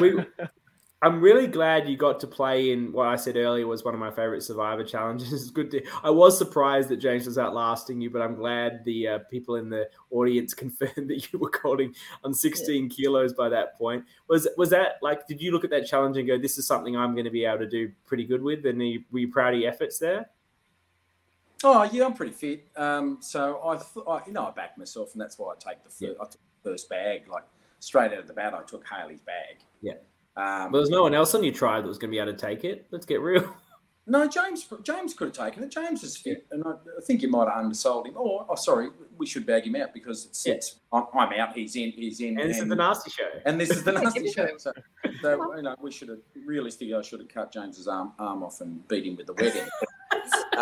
[0.00, 0.24] We
[1.04, 4.00] I'm really glad you got to play in what I said earlier was one of
[4.00, 5.32] my favorite Survivor challenges.
[5.34, 5.82] It's good to.
[6.02, 9.68] I was surprised that James was outlasting you, but I'm glad the uh, people in
[9.68, 11.82] the audience confirmed that you were caught
[12.24, 12.88] on 16 yeah.
[12.88, 14.02] kilos by that point.
[14.28, 15.26] Was was that like?
[15.26, 17.44] Did you look at that challenge and go, "This is something I'm going to be
[17.44, 18.64] able to do pretty good with"?
[18.64, 18.78] And
[19.12, 20.30] were you proud of your efforts there?
[21.62, 22.66] Oh yeah, I'm pretty fit.
[22.76, 25.84] Um, so I, th- I, you know, I backed myself, and that's why I take
[25.84, 26.10] the first, yeah.
[26.18, 27.44] I took the first bag like
[27.84, 28.54] straight out of the bat.
[28.54, 29.58] I took Haley's bag.
[29.82, 29.94] Yeah.
[30.36, 32.38] Um, there's no one else on your tribe that was going to be able to
[32.38, 32.86] take it.
[32.90, 33.54] Let's get real.
[34.06, 34.66] No, James.
[34.82, 35.70] James could have taken it.
[35.70, 38.14] James is fit, and I, I think you might have undersold him.
[38.18, 40.54] Or, oh, sorry, we should bag him out because it's, yeah.
[40.54, 41.56] it's I'm, I'm, out.
[41.56, 41.90] He's in.
[41.92, 42.38] He's in.
[42.38, 43.30] And this is the nasty show.
[43.46, 44.48] And this is the nasty show.
[44.58, 44.72] So,
[45.22, 48.60] so, you know, we should have realistically, I should have cut James's arm arm off
[48.60, 49.66] and beat him with the wedding.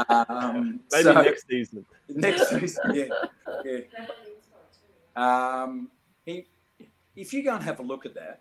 [0.09, 1.85] um, Maybe so, next season.
[2.11, 3.07] Next season, yeah,
[3.65, 3.81] yeah.
[5.17, 5.91] Um,
[6.25, 6.47] he,
[7.17, 8.41] if you go and have a look at that,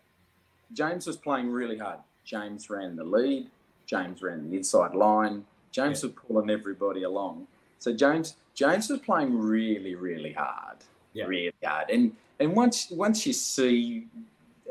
[0.74, 2.00] James was playing really hard.
[2.24, 3.48] James ran the lead.
[3.86, 5.46] James ran the inside line.
[5.72, 6.10] James yeah.
[6.10, 7.48] was pulling everybody along.
[7.80, 10.78] So James James was playing really, really hard.
[11.14, 11.26] Yeah.
[11.26, 11.90] Really hard.
[11.90, 14.08] And and once once you see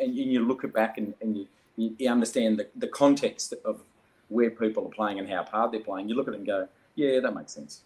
[0.01, 3.83] and you look at back and, and you, you understand the, the context of
[4.29, 6.67] where people are playing and how hard they're playing, you look at it and go,
[6.95, 7.83] yeah, that makes sense.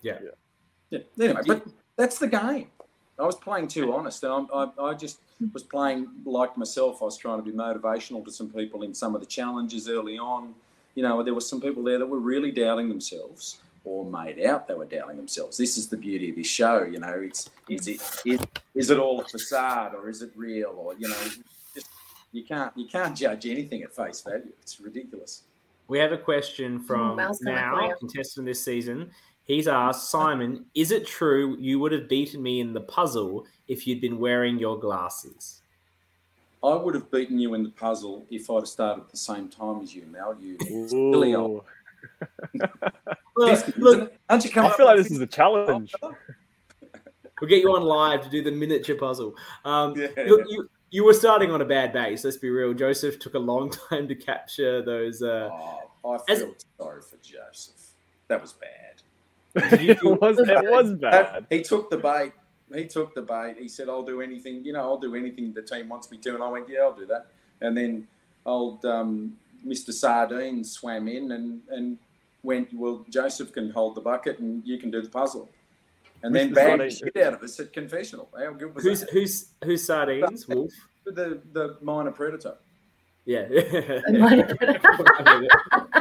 [0.00, 0.18] Yeah.
[0.90, 0.98] Yeah.
[1.16, 1.24] yeah.
[1.24, 2.68] Anyway, but that's the game.
[3.18, 4.24] I was playing too honest.
[4.24, 5.18] I, I, I just
[5.52, 7.02] was playing like myself.
[7.02, 10.18] I was trying to be motivational to some people in some of the challenges early
[10.18, 10.54] on.
[10.94, 14.68] You know, there were some people there that were really doubting themselves or made out
[14.68, 15.56] they were doubting themselves.
[15.56, 16.84] This is the beauty of this show.
[16.84, 18.40] You know, it's is it is,
[18.74, 21.16] is it all a facade or is it real or you know,
[21.74, 21.88] just
[22.32, 24.52] you can't you can't judge anything at face value.
[24.62, 25.42] It's ridiculous.
[25.88, 29.10] We have a question from now contestant this season.
[29.44, 33.86] He's asked Simon, "Is it true you would have beaten me in the puzzle if
[33.86, 35.62] you'd been wearing your glasses?"
[36.64, 39.48] I would have beaten you in the puzzle if I'd have started at the same
[39.48, 40.36] time as you, Mel.
[40.40, 40.56] You
[40.88, 41.64] silly old.
[43.36, 45.92] look, look, aren't you coming I feel like this is a challenge.
[46.02, 49.34] we'll get you on live to do the miniature puzzle.
[49.64, 50.08] Um, yeah.
[50.18, 52.24] you, you, you, were starting on a bad base.
[52.24, 52.74] Let's be real.
[52.74, 55.20] Joseph took a long time to capture those.
[55.20, 55.50] Uh,
[56.04, 57.74] oh, I feel as, sorry for Joseph.
[58.28, 58.91] That was bad
[59.56, 61.46] it was it was bad.
[61.50, 62.32] He took the bait.
[62.74, 63.56] He took the bait.
[63.58, 64.64] He said, "I'll do anything.
[64.64, 66.94] You know, I'll do anything the team wants me to." And I went, "Yeah, I'll
[66.94, 67.26] do that."
[67.60, 68.08] And then
[68.46, 69.36] old um,
[69.66, 69.92] Mr.
[69.92, 71.98] Sardine swam in and and
[72.42, 75.50] went, "Well, Joseph can hold the bucket and you can do the puzzle."
[76.22, 78.30] And then bagged the shit out of us at confessional.
[78.38, 79.10] How good was who's, that?
[79.10, 80.48] Who's who's sardines?
[80.48, 80.72] Wolf.
[81.04, 82.56] The the minor predator.
[83.24, 83.48] Yeah.
[84.08, 85.48] minor predator.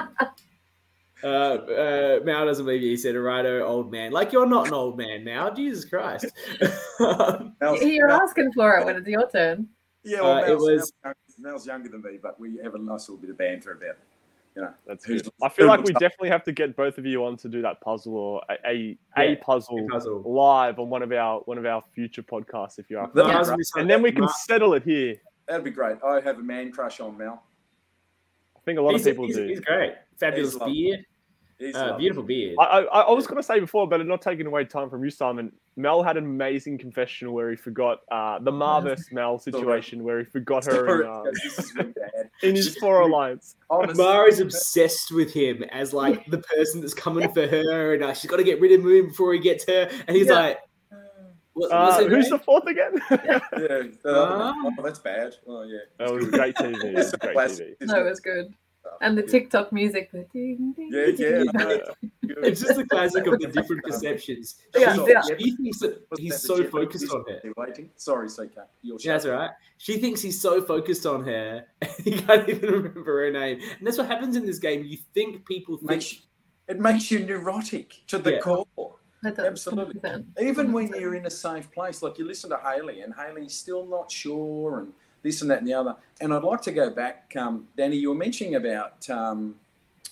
[1.24, 2.90] Uh, uh, Mao doesn't believe you.
[2.90, 5.50] He said, "Righto, old man." Like you're not an old man now.
[5.50, 6.26] Jesus Christ.
[7.00, 9.68] you're asking for it when it's your turn.
[10.04, 10.92] Yeah, well, uh, it was.
[11.40, 13.98] Mel's younger than me, but we have a nice little bit of banter about.
[14.56, 15.22] You know, that's who's.
[15.42, 17.80] I feel like we definitely have to get both of you on to do that
[17.80, 21.58] puzzle or a a, yeah, a, puzzle, a puzzle, live on one of our one
[21.58, 23.14] of our future podcasts if you're up.
[23.16, 23.56] Yeah.
[23.76, 25.16] And then we can settle it here.
[25.48, 25.98] That'd be great.
[26.04, 27.44] I have a man crush on Mel.
[28.56, 29.48] I think a lot he's, of people he's, do.
[29.48, 29.94] He's great.
[30.18, 31.06] Fabulous beard.
[31.76, 32.56] Uh, beautiful beard.
[32.60, 35.12] I, I, I was going to say before, but not taking away time from you,
[35.12, 35.52] Simon.
[35.76, 40.26] Mel had an amazing confessional where he forgot uh, the Marvis Mel situation where he
[40.26, 41.94] forgot her in, um,
[42.44, 43.56] in his Four Alliance.
[43.70, 48.14] Mar is obsessed with him as like the person that's coming for her, and uh,
[48.14, 49.90] she's got to get rid of him before he gets her.
[50.08, 50.34] And he's yeah.
[50.34, 50.60] like,
[51.54, 52.94] what, uh, who's the fourth again?
[53.12, 55.36] yeah, uh, oh, that's bad.
[55.48, 56.84] Oh yeah, that was great TV.
[56.86, 57.76] It was great TV.
[57.82, 58.54] No, it was good
[59.02, 60.12] and the TikTok music.
[60.12, 61.78] The ding, ding, yeah, yeah.
[62.44, 64.56] it's just a classic of the different perceptions.
[64.76, 65.22] Yeah, she, yeah.
[65.22, 67.42] she thinks that he's so focused on her.
[67.58, 67.90] Waiting.
[67.98, 68.58] Sorry, CK.
[68.82, 69.52] You're yeah, that's right.
[69.78, 71.66] She thinks he's so focused on her,
[72.04, 73.60] he can't even remember her name.
[73.78, 74.86] And that's what happens in this game.
[74.86, 75.90] You think people think.
[75.90, 76.20] Makes you,
[76.68, 78.40] it makes you neurotic to the yeah.
[78.40, 78.66] core.
[79.24, 80.02] Absolutely.
[80.42, 83.86] Even when you're in a safe place, like you listen to Haley, and Haley's still
[83.86, 84.94] not sure, and
[85.24, 85.96] this and that and the other.
[86.20, 87.98] And I'd like to go back, um, Danny.
[87.98, 89.56] You were mentioning about um,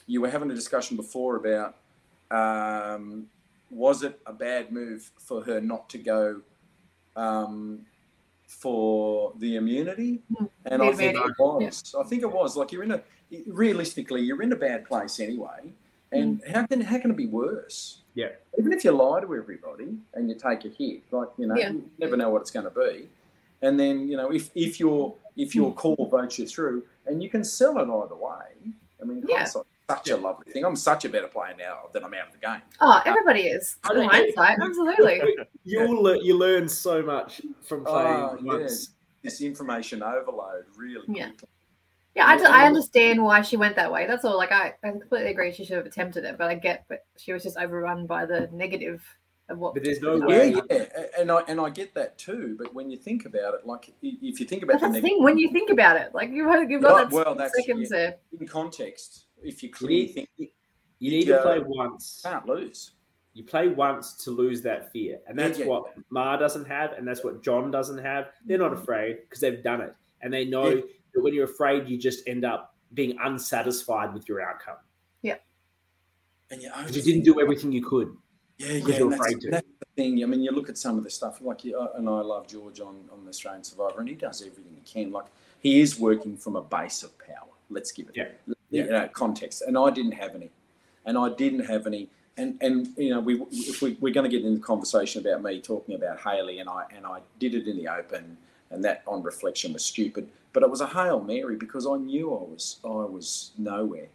[0.08, 1.76] you were having a discussion before about
[2.32, 3.28] um,
[3.70, 6.42] was it a bad move for her not to go
[7.16, 7.86] um,
[8.48, 10.22] for the immunity?
[10.36, 10.46] Hmm.
[10.66, 11.96] And I think it was.
[12.00, 12.56] I think it was.
[12.56, 13.02] Like you're in a
[13.48, 15.74] realistically, you're in a bad place anyway.
[16.12, 16.52] And mm.
[16.52, 18.02] how can how can it be worse?
[18.16, 18.30] Yeah.
[18.58, 21.72] Even if you lie to everybody and you take a hit, like you know, yeah.
[21.72, 23.08] you never know what it's going to be.
[23.62, 25.78] And then you know, if if your if your hmm.
[25.78, 28.74] call votes you through, and you can sell it either way.
[29.02, 29.46] I mean, yeah.
[29.46, 30.66] such a lovely thing.
[30.66, 32.62] I'm such a better player now that I'm out of the game.
[32.82, 33.78] Oh, everybody is.
[33.90, 35.22] In hindsight, absolutely.
[35.64, 38.90] you learn, you learn so much from oh, playing oh, once.
[38.90, 38.96] Yeah.
[39.22, 41.28] This information overload really yeah.
[41.28, 41.50] Quickly.
[42.16, 44.08] Yeah, I, I understand why she went that way.
[44.08, 44.38] That's all.
[44.38, 45.52] Like, I, I completely agree.
[45.52, 48.50] She should have attempted it, but I get, but she was just overrun by the
[48.52, 49.04] negative
[49.50, 49.74] of what.
[49.74, 50.52] But there's no way.
[50.52, 52.56] Yeah, yeah, and I and I get that too.
[52.58, 55.24] But when you think about it, like if you think about that's the, the thing,
[55.24, 58.12] when you think about it, like you've, you've got right, that well, that's, seconds yeah,
[58.40, 62.92] In context, if you clearly think you need to play once, can't lose.
[63.34, 65.72] You play once to lose that fear, and that's yeah, yeah.
[65.72, 68.28] what Ma doesn't have, and that's what John doesn't have.
[68.46, 68.82] They're not mm-hmm.
[68.82, 72.44] afraid because they've done it, and they know that when you're afraid, you just end
[72.44, 74.78] up being unsatisfied with your outcome.
[75.22, 75.36] Yeah.
[76.52, 78.16] And you, you didn't do everything you could.
[78.60, 79.08] Yeah, yeah.
[79.10, 79.50] That's, to.
[79.50, 80.22] that's the thing.
[80.22, 82.82] I mean, you look at some of the stuff, like, uh, and I love George
[82.82, 85.12] on, on the Australian Survivor, and he does everything he can.
[85.12, 85.26] Like,
[85.62, 87.48] he is working from a base of power.
[87.70, 88.26] Let's give it yeah.
[88.72, 89.64] You know, context.
[89.66, 90.50] And I didn't have any.
[91.06, 92.10] And I didn't have any.
[92.38, 95.42] And, and you know, we, if we, we're going to get into the conversation about
[95.42, 98.38] me talking about Haley and I, and I did it in the open,
[98.72, 100.28] and that on reflection was stupid.
[100.52, 104.08] But it was a hail mary because I knew I was I was nowhere.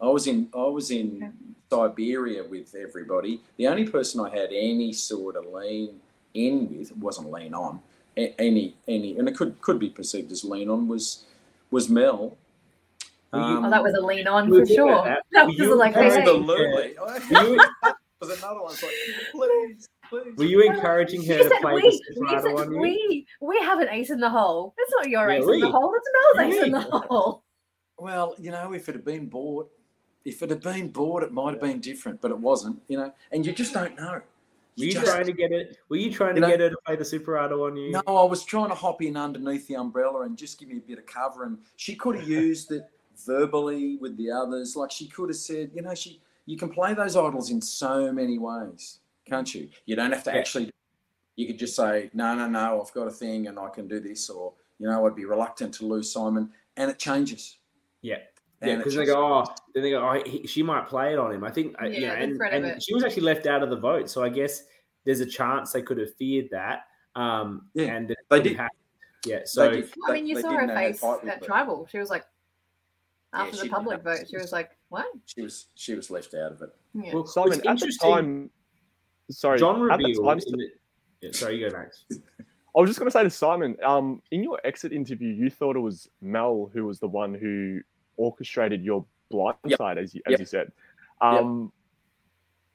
[0.00, 1.32] I was in I was in
[1.70, 3.40] Siberia with everybody.
[3.56, 6.00] The only person I had any sort of lean
[6.34, 7.80] in with wasn't lean on
[8.16, 11.24] any any, and it could could be perceived as lean on was
[11.70, 12.36] was Mel.
[13.32, 15.04] Um, oh, that was a lean on for sure.
[15.04, 16.96] That, that was like absolutely.
[18.20, 18.74] was another one.
[18.74, 18.90] like,
[19.32, 20.36] please, please.
[20.36, 22.80] Were you encouraging her to play we, the on you?
[22.80, 24.74] We we have an ace in the hole.
[24.76, 25.38] It's not your really?
[25.38, 25.94] ace in the hole.
[25.94, 27.44] It's Mel's ace in the hole.
[27.98, 29.70] Well, you know, if it had been bought,
[30.24, 32.80] if it had been bought, it might have been different, but it wasn't.
[32.88, 34.20] You know, and you just don't know.
[34.76, 35.78] You were you just, trying to get it?
[35.88, 37.90] Were you trying to know, get her to play the super idol on you?
[37.90, 40.80] No, I was trying to hop in underneath the umbrella and just give me a
[40.80, 41.44] bit of cover.
[41.44, 42.84] And she could have used it
[43.26, 44.76] verbally with the others.
[44.76, 48.12] Like she could have said, you know, she you can play those idols in so
[48.12, 49.68] many ways, can't you?
[49.86, 50.38] You don't have to yeah.
[50.38, 50.70] actually.
[51.36, 54.00] You could just say, no, no, no, I've got a thing and I can do
[54.00, 57.58] this, or you know, I'd be reluctant to lose Simon, and it changes.
[58.02, 58.18] Yeah.
[58.62, 61.32] Yeah, because they go, oh, then they go, oh, he, she might play it on
[61.32, 61.44] him.
[61.44, 62.06] I think, uh, yeah, you
[62.36, 64.64] know, and, and she was actually left out of the vote, so I guess
[65.04, 66.80] there's a chance they could have feared that.
[67.16, 68.56] Um, yeah, and they did.
[68.56, 68.76] Happen.
[69.26, 71.86] Yeah, so did, I mean, you saw her face at tribal.
[71.90, 72.24] She was like,
[73.32, 76.52] after yeah, the public vote, she was like, "What?" She was she was left out
[76.52, 76.70] of it.
[76.94, 77.14] Yeah.
[77.14, 78.50] Well, Simon, at the time,
[79.30, 80.24] sorry, John revealed.
[80.24, 80.68] Time, the,
[81.20, 82.04] yeah, sorry, you go next.
[82.76, 85.74] I was just going to say to Simon, um, in your exit interview, you thought
[85.74, 87.80] it was Mel who was the one who
[88.20, 89.78] orchestrated your blind yep.
[89.78, 90.40] side, as you as yep.
[90.40, 90.72] you said.
[91.20, 91.72] Um.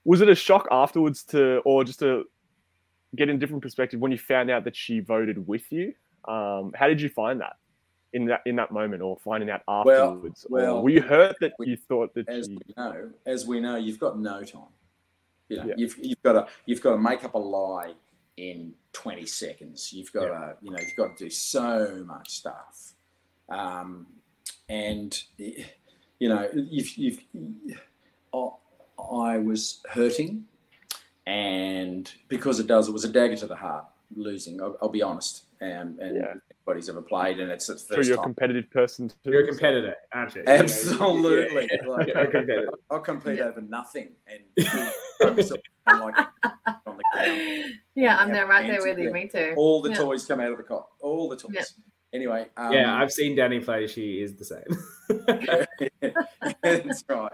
[0.04, 2.26] Was it a shock afterwards to, or just to
[3.16, 5.96] get in a different perspective when you found out that she voted with you?
[6.26, 7.56] Um, how did you find that?
[8.16, 10.48] in that in that moment or finding out afterwards?
[10.50, 12.58] Well, well were you hurt that we, you thought that as you...
[12.66, 14.72] we know, as we know, you've got no time.
[15.50, 15.74] You know, yeah.
[15.78, 17.94] you've you've got to you've got to make up a lie
[18.38, 19.92] in 20 seconds.
[19.92, 20.30] You've got yeah.
[20.30, 22.94] to you know you've got to do so much stuff,
[23.50, 24.08] um,
[24.70, 27.20] and you know you've you've.
[28.98, 30.46] I was hurting,
[31.28, 33.86] and because it does, it was a dagger to the heart
[34.16, 34.62] losing.
[34.62, 36.34] I'll, I'll be honest, and, and yeah
[36.66, 38.02] anybody's ever played, and it's its first.
[38.04, 39.10] So you're a competitive person.
[39.10, 39.32] Too.
[39.32, 40.44] You're a competitor, aren't you?
[40.48, 41.70] Absolutely.
[41.76, 41.88] Yeah.
[41.88, 42.10] Like,
[42.90, 46.18] I'll compete over nothing and like
[46.86, 47.74] on the ground.
[47.96, 49.12] Yeah, I'm there right there with you.
[49.12, 49.54] Me too.
[49.58, 49.96] All the yeah.
[49.96, 50.88] toys come out of the cot.
[51.02, 51.76] All the toys.
[52.16, 52.48] Anyway.
[52.56, 53.88] Um, yeah, I've seen Danny play.
[53.88, 55.66] She is the same.
[56.64, 57.32] That's right.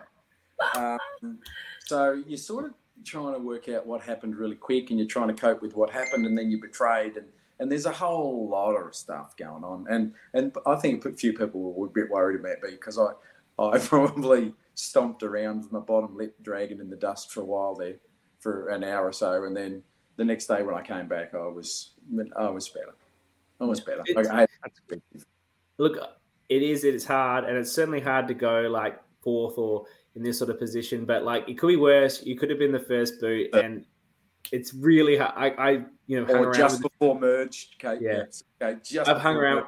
[0.75, 1.39] Um,
[1.85, 2.71] so you're sort of
[3.05, 5.91] trying to work out what happened really quick, and you're trying to cope with what
[5.91, 7.27] happened, and then you're betrayed, and
[7.59, 9.85] and there's a whole lot of stuff going on.
[9.89, 13.11] And and I think a few people were a bit worried about me because I
[13.59, 17.75] I probably stomped around with my bottom lip dragging in the dust for a while
[17.75, 17.97] there
[18.39, 19.83] for an hour or so, and then
[20.17, 21.91] the next day when I came back, I was
[22.35, 22.95] I was better.
[23.61, 24.03] I was better.
[24.17, 24.47] I,
[25.77, 25.97] look,
[26.49, 29.85] it is it's hard, and it's certainly hard to go like fourth or
[30.15, 31.05] in this sort of position.
[31.05, 32.23] But like it could be worse.
[32.23, 33.85] You could have been the first boot, and
[34.51, 35.33] it's really hard.
[35.37, 35.71] I, I
[36.07, 37.69] you know, or just before merge.
[37.83, 38.23] Okay, yeah.
[38.61, 39.65] Okay, just I've hung around.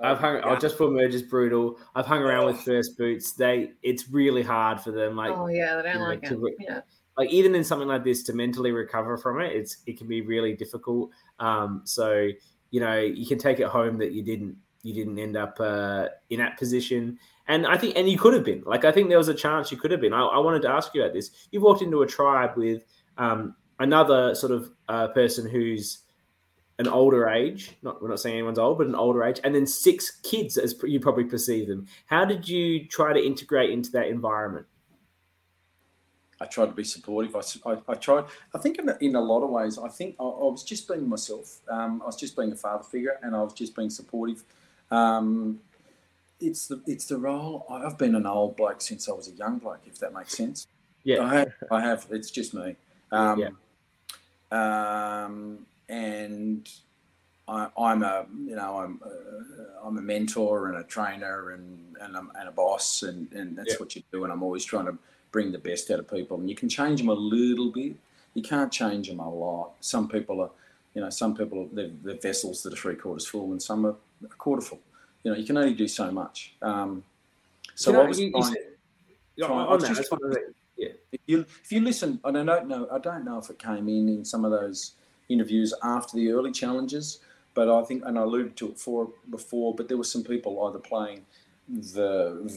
[0.00, 0.36] I've hung.
[0.36, 0.58] Yeah.
[0.58, 1.78] just put merge is brutal.
[1.94, 3.32] I've hung around with first boots.
[3.32, 5.16] They, it's really hard for them.
[5.16, 6.28] Like, oh yeah, they don't like it.
[6.28, 6.80] To, yeah.
[7.16, 10.20] Like even in something like this, to mentally recover from it, it's it can be
[10.20, 11.10] really difficult.
[11.40, 12.28] Um, so
[12.70, 16.06] you know, you can take it home that you didn't you didn't end up uh,
[16.30, 17.18] in that position.
[17.46, 18.62] And I think, and you could have been.
[18.64, 20.12] Like, I think there was a chance you could have been.
[20.12, 21.30] I, I wanted to ask you about this.
[21.50, 22.84] You've walked into a tribe with
[23.16, 26.00] um, another sort of uh, person who's
[26.78, 27.76] an older age.
[27.82, 30.74] Not we're not saying anyone's old, but an older age, and then six kids, as
[30.84, 31.86] you probably perceive them.
[32.06, 34.66] How did you try to integrate into that environment?
[36.40, 37.34] I tried to be supportive.
[37.34, 38.24] I, I, I tried.
[38.54, 41.08] I think in, in, a lot of ways, I think I, I was just being
[41.08, 41.58] myself.
[41.68, 44.44] Um, I was just being a father figure, and I was just being supportive.
[44.90, 45.60] Um,
[46.40, 47.66] it's the it's the role.
[47.68, 49.82] I've been an old bloke since I was a young bloke.
[49.86, 50.66] If that makes sense.
[51.02, 51.52] Yeah, I have.
[51.70, 52.76] I have it's just me.
[53.10, 53.50] Um, yeah.
[54.50, 56.68] Um, and
[57.48, 62.16] I, am a you know I'm uh, I'm a mentor and a trainer and and,
[62.16, 63.78] I'm, and a boss and, and that's yeah.
[63.78, 64.98] what you do and I'm always trying to
[65.30, 66.38] bring the best out of people.
[66.38, 67.96] And you can change them a little bit.
[68.34, 69.72] You can't change them a lot.
[69.80, 70.50] Some people are
[70.94, 73.94] you know some people they're, they're vessels that are three quarters full and some are
[74.24, 74.80] a quarter full.
[75.22, 76.54] You know you can only do so much.
[76.62, 77.04] Um,
[77.74, 78.54] so you know, I was you, trying,
[79.38, 80.12] trying, on that, just,
[80.76, 80.88] yeah.
[81.12, 84.08] if you if you listen I don't know I don't know if it came in
[84.08, 84.94] in some of those
[85.28, 87.20] interviews after the early challenges.
[87.54, 90.64] But I think, and I alluded to it for before, but there were some people
[90.68, 91.24] either playing
[91.68, 92.50] the,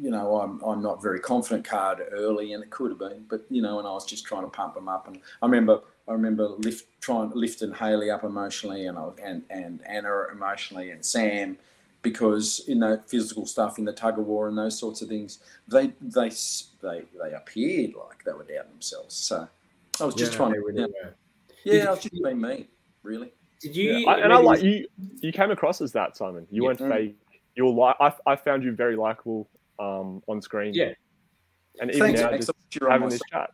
[0.00, 3.44] you know, I'm, I'm not very confident card early, and it could have been, but
[3.50, 5.08] you know, and I was just trying to pump them up.
[5.08, 9.80] And I remember, I remember lift trying lifting Haley up emotionally, and I, and and
[9.86, 11.56] Anna emotionally, and Sam,
[12.02, 15.38] because in that physical stuff, in the tug of war, and those sorts of things,
[15.68, 16.30] they they
[16.82, 19.14] they they appeared like they were doubting themselves.
[19.14, 19.48] So
[20.00, 20.60] I was just yeah, trying to.
[20.60, 20.86] Really
[21.64, 22.68] yeah, I was just being me,
[23.02, 23.32] really.
[23.60, 23.92] Did you?
[23.92, 24.10] Yeah.
[24.10, 24.86] I, and I like you.
[25.20, 26.46] You came across as that, Simon.
[26.50, 26.66] You yeah.
[26.66, 26.90] weren't mm.
[26.90, 27.16] fake.
[27.54, 27.96] You were like.
[28.00, 29.48] I, I found you very likable
[29.78, 30.74] um, on screen.
[30.74, 30.92] Yeah.
[31.80, 32.50] And even Thanks, now, just
[32.88, 33.50] having this chat.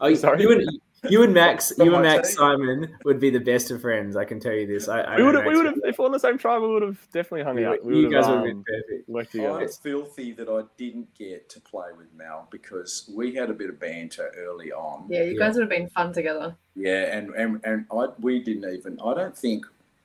[0.00, 0.42] Oh, sorry.
[0.42, 4.16] You and, you and Max, you and Max Simon would be the best of friends.
[4.16, 4.88] I can tell you this.
[4.88, 6.68] I, I we would have, we would have, if we're on the same tribe, we
[6.68, 7.82] would have definitely hung out.
[7.82, 9.08] We you guys would have been perfect.
[9.08, 9.58] Worked together.
[9.58, 13.54] I was filthy that I didn't get to play with Mel because we had a
[13.54, 15.06] bit of banter early on.
[15.08, 15.60] Yeah, you guys yeah.
[15.60, 16.54] would have been fun together.
[16.76, 18.98] Yeah, and and and I we didn't even.
[19.00, 19.64] I don't think.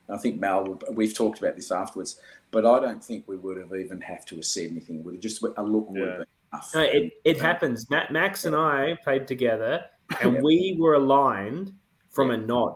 [0.09, 2.19] I think Mal, we've talked about this afterwards,
[2.51, 5.03] but I don't think we would have even have to have said anything.
[5.03, 6.71] Would have just a look would have been enough.
[6.75, 7.89] No, it, it happens.
[7.89, 9.85] Matt, Max and I played together
[10.21, 11.73] and we were aligned
[12.09, 12.75] from a nod.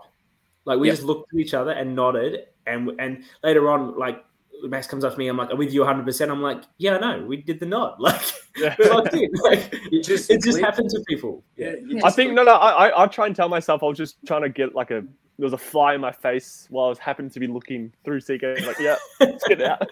[0.65, 0.97] Like we yep.
[0.97, 4.23] just looked at each other and nodded, and and later on, like
[4.63, 6.97] Max comes up to me, I'm like, "Are with you 100?" percent I'm like, "Yeah,
[6.97, 8.21] no, we did the nod." Like
[8.57, 8.75] yeah.
[8.77, 9.29] we're locked in.
[9.43, 11.43] Like it just it just happens to people.
[11.55, 12.53] Yeah, I think no, no.
[12.53, 15.03] I I try and tell myself I was just trying to get like a
[15.39, 18.19] there was a fly in my face while I was happening to be looking through
[18.19, 18.59] CK.
[18.65, 19.87] Like, yeah, let's get out.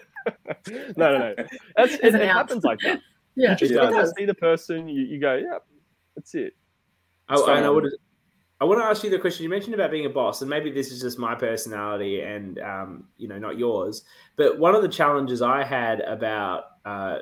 [0.68, 1.34] no, no, no.
[1.74, 3.00] That's, it, it happens like that.
[3.34, 4.04] Yeah, you just yeah.
[4.14, 4.88] see the person.
[4.88, 5.58] You, you go, yeah,
[6.14, 6.54] that's it.
[7.30, 7.90] Oh, I, so, I, would,
[8.60, 10.70] I want to ask you the question you mentioned about being a boss, and maybe
[10.70, 14.02] this is just my personality and um, you know not yours.
[14.36, 17.18] But one of the challenges I had about uh,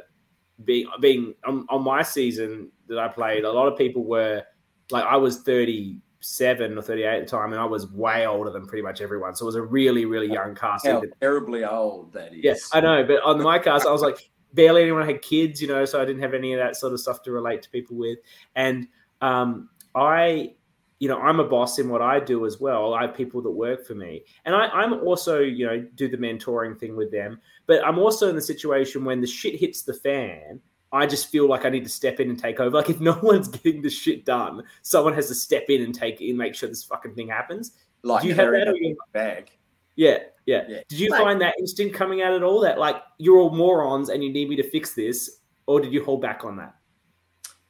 [0.64, 4.42] being being on, on my season that I played, a lot of people were
[4.90, 8.50] like I was thirty seven or 38 at the time, and I was way older
[8.50, 9.36] than pretty much everyone.
[9.36, 10.86] So it was a really, really young cast.
[10.86, 12.42] How terribly old that is.
[12.42, 13.04] Yes, yeah, I know.
[13.04, 16.04] But on my cast, I was like, barely anyone had kids, you know, so I
[16.04, 18.18] didn't have any of that sort of stuff to relate to people with.
[18.56, 18.88] And
[19.20, 20.54] um, I,
[20.98, 22.94] you know, I'm a boss in what I do as well.
[22.94, 26.16] I have people that work for me, and I, I'm also, you know, do the
[26.16, 27.40] mentoring thing with them.
[27.66, 30.60] But I'm also in the situation when the shit hits the fan.
[30.92, 32.70] I just feel like I need to step in and take over.
[32.76, 36.20] Like if no one's getting the shit done, someone has to step in and take
[36.20, 37.72] it and make sure this fucking thing happens.
[38.02, 39.50] Like do you have that in bag?
[39.96, 40.80] Yeah, yeah, yeah.
[40.88, 42.60] Did you like, find that instinct coming out at all?
[42.60, 46.04] That like you're all morons and you need me to fix this, or did you
[46.04, 46.76] hold back on that?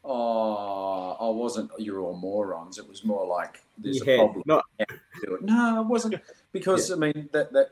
[0.06, 2.78] Oh, I wasn't, you're all morons.
[2.78, 4.42] It was more like there's yeah, a problem.
[4.46, 4.64] Not...
[5.42, 6.14] No, it wasn't
[6.52, 6.96] because yeah.
[6.96, 7.70] I mean that that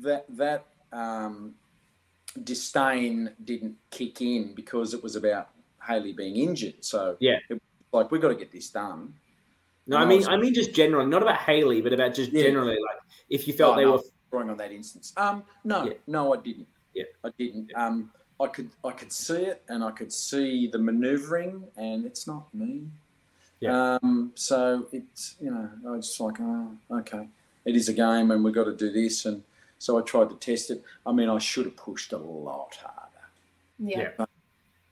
[0.00, 1.54] that that um,
[2.42, 5.50] disdain didn't kick in because it was about
[5.86, 6.84] Haley being injured.
[6.84, 7.60] So yeah, it,
[7.92, 9.14] like we've got to get this done.
[9.86, 12.44] No, I mean, I, I mean just generally, not about Haley, but about just yeah.
[12.44, 12.98] generally, like
[13.28, 15.12] if you felt oh, they no, were drawing on that instance.
[15.16, 16.68] Um, no, no, I didn't.
[16.94, 17.70] Yeah, I didn't.
[17.74, 18.10] Um,
[18.44, 22.52] I could I could see it and I could see the manoeuvring and it's not
[22.54, 22.82] me.
[23.60, 23.98] Yeah.
[24.02, 27.28] Um, so it's you know I was just like oh okay
[27.64, 29.42] it is a game and we've got to do this and
[29.78, 30.82] so I tried to test it.
[31.06, 33.26] I mean I should have pushed a lot harder.
[33.78, 33.98] Yeah.
[33.98, 34.08] yeah.
[34.16, 34.28] But,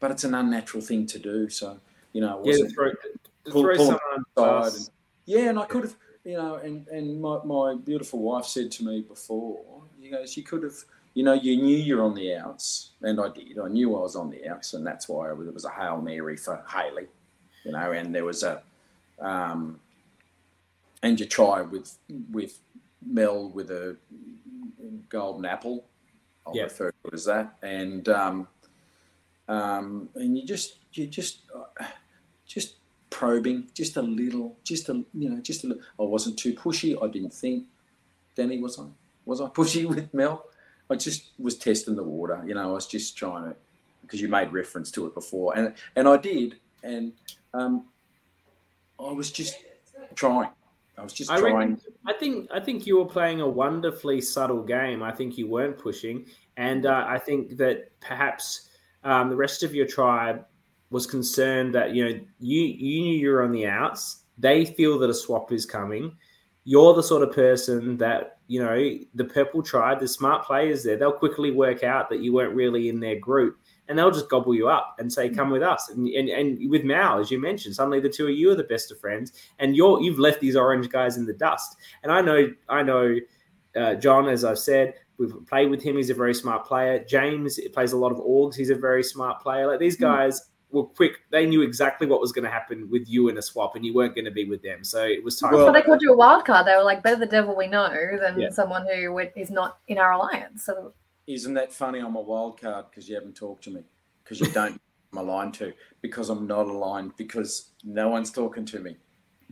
[0.00, 1.48] but, it's an unnatural thing to do.
[1.48, 1.78] So
[2.12, 2.92] you know yeah, throw,
[3.50, 3.98] pull, throw pull
[4.36, 4.90] aside and,
[5.26, 8.84] yeah and I could have you know and and my, my beautiful wife said to
[8.84, 9.60] me before
[10.02, 10.74] you know, she could have.
[11.14, 13.58] You know, you knew you're on the outs, and I did.
[13.58, 16.00] I knew I was on the outs, and that's why was, it was a hail
[16.00, 17.06] mary for Haley,
[17.64, 18.62] You know, and there was a,
[19.20, 19.78] um,
[21.02, 21.98] and you try with
[22.30, 22.58] with
[23.04, 23.96] Mel with a
[25.08, 25.84] golden apple.
[26.46, 26.70] I'll yep.
[26.70, 28.48] refer to it as that, and um,
[29.48, 31.84] um, and you just you just uh,
[32.46, 32.76] just
[33.10, 35.82] probing just a little, just a you know, just a little.
[36.00, 36.96] I wasn't too pushy.
[37.02, 37.66] I didn't think.
[38.34, 38.84] Danny, was I?
[39.26, 40.46] Was I pushy with Mel?
[40.92, 42.42] I just was testing the water.
[42.46, 43.56] You know, I was just trying to
[44.02, 47.12] because you made reference to it before, and and I did, and
[47.54, 47.86] um,
[49.00, 49.56] I was just
[50.14, 50.50] trying.
[50.98, 51.54] I was just I trying.
[51.54, 55.02] Reckon, I think I think you were playing a wonderfully subtle game.
[55.02, 56.26] I think you weren't pushing,
[56.58, 58.68] and uh, I think that perhaps
[59.02, 60.44] um, the rest of your tribe
[60.90, 64.24] was concerned that you know you you knew you were on the outs.
[64.36, 66.16] They feel that a swap is coming.
[66.64, 70.96] You're the sort of person that you know the purple tribe, the smart players there.
[70.96, 73.58] They'll quickly work out that you weren't really in their group,
[73.88, 76.84] and they'll just gobble you up and say, "Come with us." And and, and with
[76.84, 79.76] Mal, as you mentioned, suddenly the two of you are the best of friends, and
[79.76, 81.76] you're you've left these orange guys in the dust.
[82.02, 83.16] And I know I know
[83.74, 85.96] uh, John, as I've said, we've played with him.
[85.96, 87.04] He's a very smart player.
[87.04, 88.54] James plays a lot of orgs.
[88.54, 89.66] He's a very smart player.
[89.66, 90.04] Like these hmm.
[90.04, 91.18] guys were quick.
[91.30, 93.94] They knew exactly what was going to happen with you in a swap, and you
[93.94, 94.82] weren't going to be with them.
[94.82, 95.52] So it was time.
[95.52, 96.66] Well, they called you a wild card.
[96.66, 98.50] They were like, "Better the devil we know than yeah.
[98.50, 100.94] someone who is not in our alliance." So
[101.26, 102.00] isn't that funny?
[102.00, 103.82] I'm a wild card because you haven't talked to me
[104.24, 104.80] because you don't.
[105.12, 108.96] I'm aligned to because I'm not aligned because no one's talking to me.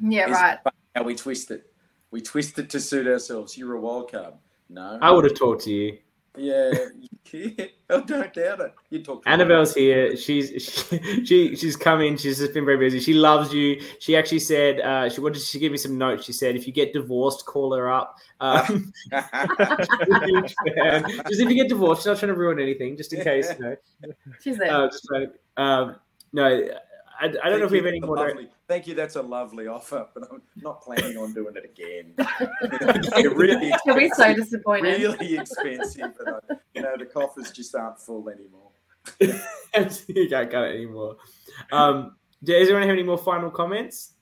[0.00, 0.58] Yeah, it's right.
[0.96, 1.70] How we twist it.
[2.10, 3.58] We twist it to suit ourselves.
[3.58, 4.34] You're a wild card.
[4.70, 5.98] No, I would have talked to you.
[6.36, 6.70] Yeah,
[7.32, 8.74] I don't doubt it.
[8.90, 9.24] You talk.
[9.26, 10.16] Annabelle's here.
[10.16, 12.16] She's she, she she's coming.
[12.16, 13.00] She's just been very busy.
[13.00, 13.82] She loves you.
[13.98, 15.42] She actually said uh, she wanted.
[15.42, 16.24] She gave me some notes.
[16.24, 18.16] She said if you get divorced, call her up.
[18.38, 19.28] Um, just
[21.40, 22.96] if you get divorced, she's not trying to ruin anything.
[22.96, 23.76] Just in case, you know.
[24.40, 24.72] She's there.
[24.72, 25.96] Uh, just like, um,
[26.32, 26.68] no,
[27.20, 28.16] I, I don't know if we have any more.
[28.16, 28.94] Lovely, thank you.
[28.94, 32.14] That's a lovely offer, but I'm not planning on doing it again.
[33.18, 35.02] it really You'll be so disappointed.
[35.02, 36.14] Really expensive.
[36.26, 38.70] And you know, the coffers just aren't full anymore.
[39.20, 41.16] you can't cut it anymore.
[41.70, 44.14] Um, does anyone have any more final comments?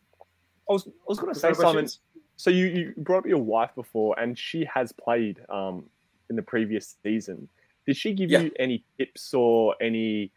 [0.68, 1.88] I was, I was going to say, Simon.
[2.36, 5.84] So you, you brought up your wife before, and she has played um,
[6.30, 7.48] in the previous season.
[7.86, 8.40] Did she give yeah.
[8.40, 10.32] you any tips or any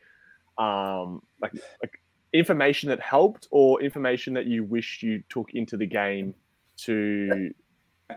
[0.58, 2.01] um, like like
[2.34, 6.34] information that helped or information that you wish you took into the game
[6.78, 7.52] to,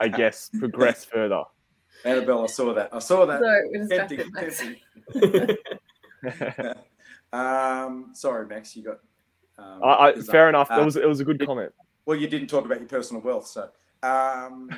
[0.01, 1.43] I guess, progress further?
[2.05, 2.91] Annabelle, I saw that.
[2.93, 3.41] I saw that.
[3.41, 3.71] Sorry,
[7.33, 8.99] um, sorry, Max, you got.
[9.57, 10.71] Um, I, I, fair enough.
[10.71, 11.73] Uh, it was it was a good comment.
[12.07, 13.71] Well, you didn't talk about your personal wealth, so.
[14.03, 14.69] Um,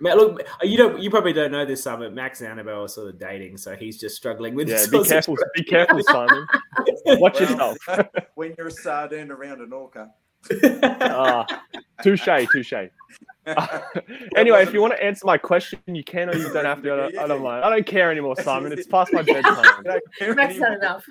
[0.00, 1.00] look, you don't.
[1.00, 2.08] You probably don't know this, Simon.
[2.08, 4.68] but Max and Annabelle are sort of dating, so he's just struggling with.
[4.68, 5.36] Yeah, be careful.
[5.54, 6.46] Be careful, Simon.
[7.20, 7.78] Watch well, yourself.
[8.34, 10.10] when you're a sardine around an orca.
[10.72, 11.44] uh,
[12.02, 12.72] touche, touche.
[13.46, 13.78] Uh,
[14.36, 16.92] anyway, if you want to answer my question, you can, or you don't have to.
[16.92, 17.64] I don't, I don't mind.
[17.64, 18.72] I don't care anymore, Simon.
[18.72, 19.84] It's past my bedtime.
[20.34, 21.04] Max had enough.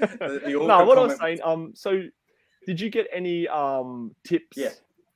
[0.00, 1.40] no, what I was saying.
[1.44, 2.02] Um, so
[2.66, 4.56] did you get any um tips?
[4.56, 4.70] Yeah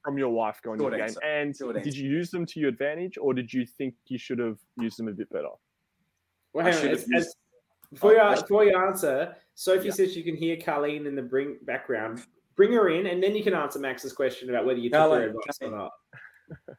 [0.05, 1.21] from your wife going Short to the answer.
[1.21, 1.31] game?
[1.31, 1.99] And Short did answer.
[1.99, 5.09] you use them to your advantage, or did you think you should have used them
[5.09, 5.49] a bit better?
[6.53, 6.95] Well, hang on.
[6.95, 7.35] As, as,
[7.93, 9.93] before, you, before you answer, Sophie yeah.
[9.93, 12.23] says you can hear Carleen in the bring background.
[12.57, 15.23] Bring her in, and then you can answer Max's question about whether you took her
[15.29, 15.91] advice or not.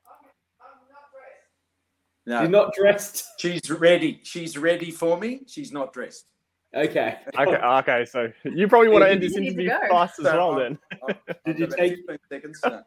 [2.28, 3.26] No, she's not dressed.
[3.40, 4.20] She's ready.
[4.24, 5.42] She's ready for me.
[5.48, 6.28] She's not dressed.
[6.76, 7.18] Okay.
[7.36, 7.56] Okay.
[7.56, 8.06] Okay.
[8.06, 10.78] So you probably want to end this interview fast as well, then.
[11.46, 11.98] did you take?
[12.30, 12.84] Seconds, no.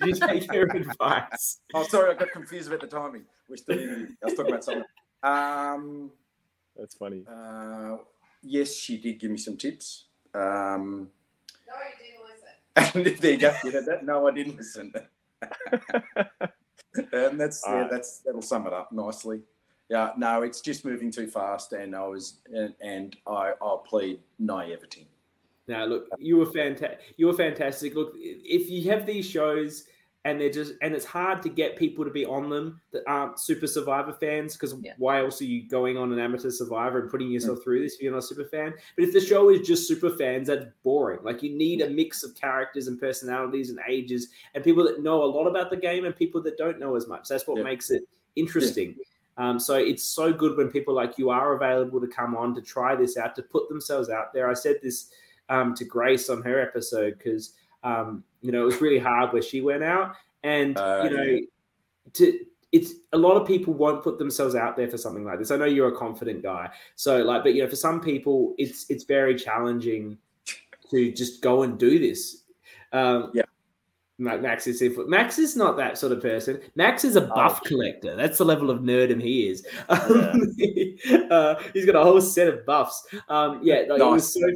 [0.00, 1.60] did you take your advice?
[1.74, 3.26] Oh, sorry, I got confused about the timing.
[3.50, 4.84] We're still I was talking about something.
[5.22, 6.10] Um,
[6.74, 7.26] That's funny.
[7.30, 7.98] Uh,
[8.42, 10.06] yes, she did give me some tips.
[10.34, 11.08] Um,
[11.66, 13.20] no, you didn't listen.
[13.20, 13.54] there you go.
[13.64, 14.04] You heard that?
[14.04, 14.92] No, I didn't listen.
[17.12, 17.90] and that's yeah, right.
[17.90, 19.40] that's that'll sum it up nicely.
[19.88, 24.20] Yeah, no, it's just moving too fast, and I was and, and I I'll plead
[24.38, 25.08] naivety.
[25.68, 27.14] Now, look, you were fantastic.
[27.16, 27.94] You were fantastic.
[27.94, 29.84] Look, if you have these shows
[30.24, 33.40] and they're just and it's hard to get people to be on them that aren't
[33.40, 34.92] super survivor fans because yeah.
[34.98, 38.02] why else are you going on an amateur survivor and putting yourself through this if
[38.02, 41.18] you're not a super fan but if the show is just super fans that's boring
[41.24, 45.24] like you need a mix of characters and personalities and ages and people that know
[45.24, 47.64] a lot about the game and people that don't know as much that's what yeah.
[47.64, 48.02] makes it
[48.36, 48.96] interesting.
[49.38, 52.62] Um, so it's so good when people like you are available to come on to
[52.62, 54.48] try this out, to put themselves out there.
[54.48, 55.10] I said this
[55.48, 59.42] um, to Grace on her episode because um, you know it was really hard where
[59.42, 61.40] she went out, and uh, you know,
[62.14, 62.38] to
[62.72, 65.50] it's a lot of people won't put themselves out there for something like this.
[65.50, 68.86] I know you're a confident guy, so like, but you know, for some people, it's
[68.90, 70.18] it's very challenging
[70.90, 72.44] to just go and do this.
[72.92, 73.42] Um, yeah.
[74.18, 76.60] Max is if Max is not that sort of person.
[76.76, 78.14] Max is a oh, buff oh, collector.
[78.14, 79.66] That's the level of nerdom he is.
[79.88, 79.96] Yeah.
[81.30, 83.04] uh, he's got a whole set of buffs.
[83.28, 84.00] Um, yeah, like, nice.
[84.00, 84.48] it was so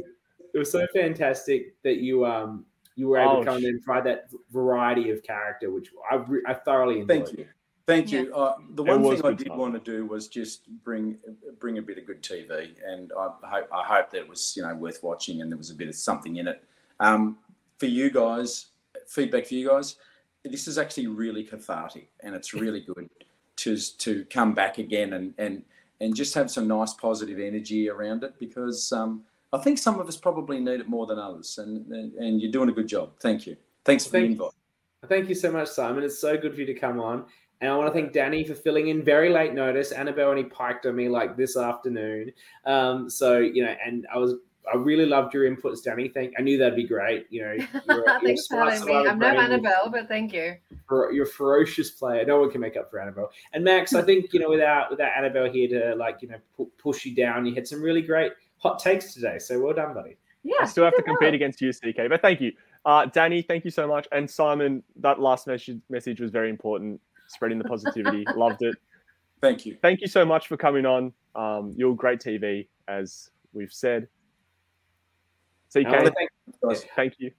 [0.53, 2.65] it was so fantastic that you um
[2.97, 6.19] you were able oh, to come in and try that variety of character, which I
[6.47, 7.27] I thoroughly enjoyed.
[7.27, 7.45] Thank you.
[7.85, 8.33] Thank you.
[8.35, 11.17] Uh, the one thing I did want to do was just bring
[11.59, 14.63] bring a bit of good TV, and I hope I hope that it was you
[14.63, 16.63] know worth watching, and there was a bit of something in it.
[16.99, 17.37] Um,
[17.77, 18.67] for you guys,
[19.07, 19.95] feedback for you guys.
[20.43, 23.09] This is actually really cathartic, and it's really good
[23.57, 25.63] to to come back again and and
[26.01, 29.23] and just have some nice positive energy around it because um,
[29.57, 32.51] I think some of us probably need it more than others, and and, and you're
[32.51, 33.11] doing a good job.
[33.19, 33.57] Thank you.
[33.85, 34.51] Thanks for thank, the invite.
[35.07, 36.03] Thank you so much, Simon.
[36.03, 37.25] It's so good for you to come on.
[37.61, 39.91] And I want to thank Danny for filling in very late notice.
[39.91, 42.31] Annabelle only piked on me like this afternoon.
[42.65, 44.35] Um, so, you know, and I was
[44.71, 46.09] I really loved your inputs, Danny.
[46.09, 47.25] Thank I knew that'd be great.
[47.29, 47.51] You know,
[47.89, 48.95] you're, thanks you're for having me.
[48.95, 50.55] I'm no Annabelle, but thank you.
[50.89, 52.25] You're a ferocious player.
[52.25, 53.31] No one can make up for Annabelle.
[53.53, 56.71] And Max, I think you know, without without Annabelle here to like you know pu-
[56.77, 59.39] push you down, you had some really great hot takes today.
[59.39, 60.17] So well done, buddy.
[60.43, 61.33] Yeah, I still have to compete well.
[61.33, 62.09] against you, CK.
[62.09, 62.53] But thank you,
[62.85, 63.41] uh, Danny.
[63.41, 64.83] Thank you so much, and Simon.
[64.97, 67.01] That last message message was very important.
[67.27, 68.25] Spreading the positivity.
[68.35, 68.75] Loved it.
[69.41, 69.77] Thank you.
[69.81, 71.13] Thank you so much for coming on.
[71.35, 74.07] Um, you're great TV, as we've said.
[75.69, 77.31] CK, thank, thank you.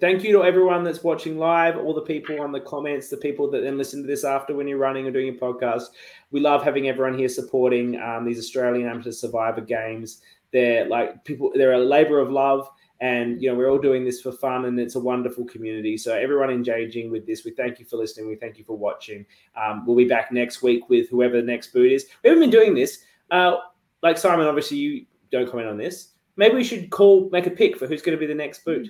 [0.00, 3.48] Thank you to everyone that's watching live, all the people on the comments, the people
[3.50, 5.90] that then listen to this after when you're running or doing your podcast.
[6.32, 10.20] We love having everyone here supporting um, these Australian Amateur Survivor games.
[10.54, 12.70] They're like people, they're a labor of love.
[13.00, 15.98] And you know, we're all doing this for fun, and it's a wonderful community.
[15.98, 18.28] So everyone engaging with this, we thank you for listening.
[18.28, 19.26] We thank you for watching.
[19.60, 22.06] Um, we'll be back next week with whoever the next boot is.
[22.22, 23.00] We haven't been doing this.
[23.32, 23.56] Uh,
[24.02, 26.12] like Simon, obviously you don't comment on this.
[26.36, 28.88] Maybe we should call, make a pick for who's going to be the next boot.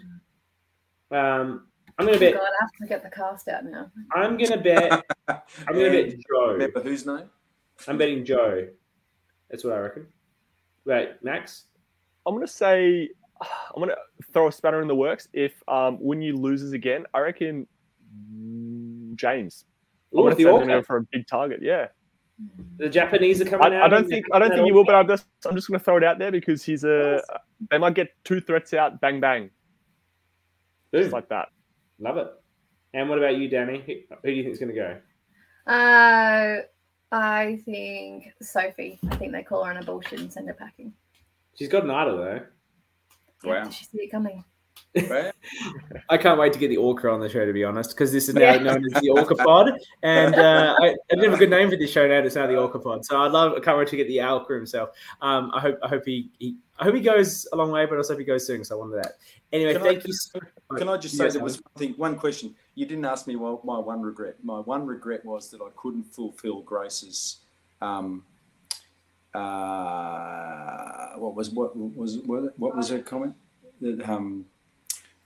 [1.10, 1.66] Um,
[1.98, 2.34] I'm going to bet.
[2.34, 3.90] God, I have to get the cast out now.
[4.14, 5.02] I'm going to bet.
[5.28, 6.52] I'm going to bet Joe.
[6.52, 7.30] Remember whose name?
[7.88, 8.68] I'm betting Joe.
[9.50, 10.06] That's what I reckon.
[10.84, 11.64] Right, Max.
[12.26, 13.10] I'm going to say
[13.40, 13.96] I'm gonna
[14.32, 15.28] throw a spanner in the works.
[15.32, 17.66] If um, you loses again, I reckon
[19.16, 19.64] James.
[20.16, 21.60] I'm gonna send him for a big target.
[21.62, 21.88] Yeah.
[22.78, 23.84] The Japanese are coming I, out.
[23.84, 25.96] I don't think I don't think he will, but I'm just I'm just gonna throw
[25.96, 27.22] it out there because he's a.
[27.70, 29.50] They might get two threats out, bang bang.
[30.92, 31.02] Boom.
[31.02, 31.48] Just like that.
[31.98, 32.28] Love it.
[32.92, 33.82] And what about you, Danny?
[33.86, 35.00] Who, who do you think is gonna go?
[35.66, 36.62] Uh,
[37.14, 38.98] I think Sophie.
[39.08, 40.92] I think they call her on a bullshit and send her packing.
[41.54, 42.40] She's got an idol though.
[43.44, 43.62] Wow.
[43.62, 44.42] Did she see it coming?
[46.08, 48.28] I can't wait to get the Orca on the show, to be honest, because this
[48.28, 48.58] is now yeah.
[48.58, 51.76] known as the Orca Pod, and uh, I, I, didn't have a good name for
[51.76, 52.18] this show now.
[52.18, 53.54] It's now the Orca Pod, so I'd love.
[53.54, 54.90] I can't wait to get the Orca himself.
[55.20, 55.78] Um, I hope.
[55.82, 56.56] I hope he, he.
[56.78, 58.64] I hope he goes a long way, but I also hope he goes soon.
[58.64, 59.12] So I wanted that.
[59.52, 60.12] Anyway, can thank I, you.
[60.12, 60.40] So
[60.76, 63.36] can I just say there was one thing, one question you didn't ask me?
[63.36, 64.36] Well, my one regret.
[64.42, 67.38] My one regret was that I couldn't fulfil Grace's.
[67.80, 68.24] Um,
[69.34, 73.34] uh, what was what was what, what was her comment?
[73.80, 74.46] That um,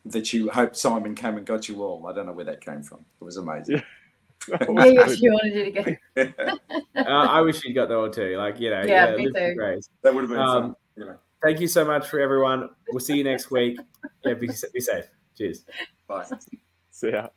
[0.04, 2.06] that you hope Simon came and got you all.
[2.06, 3.04] I don't know where that came from.
[3.20, 3.82] It was amazing.
[4.48, 6.34] Maybe you wanted you to get.
[6.96, 8.36] uh, I wish you got the all too.
[8.36, 9.54] Like you know, yeah, yeah me too.
[9.54, 9.88] Grace.
[10.02, 10.74] That would have been um, fun.
[10.96, 11.16] You know.
[11.42, 12.70] Thank you so much for everyone.
[12.90, 13.78] We'll see you next week.
[14.24, 15.04] Yeah, be, be safe.
[15.36, 15.64] Cheers.
[16.08, 16.26] Bye.
[16.90, 17.28] See ya.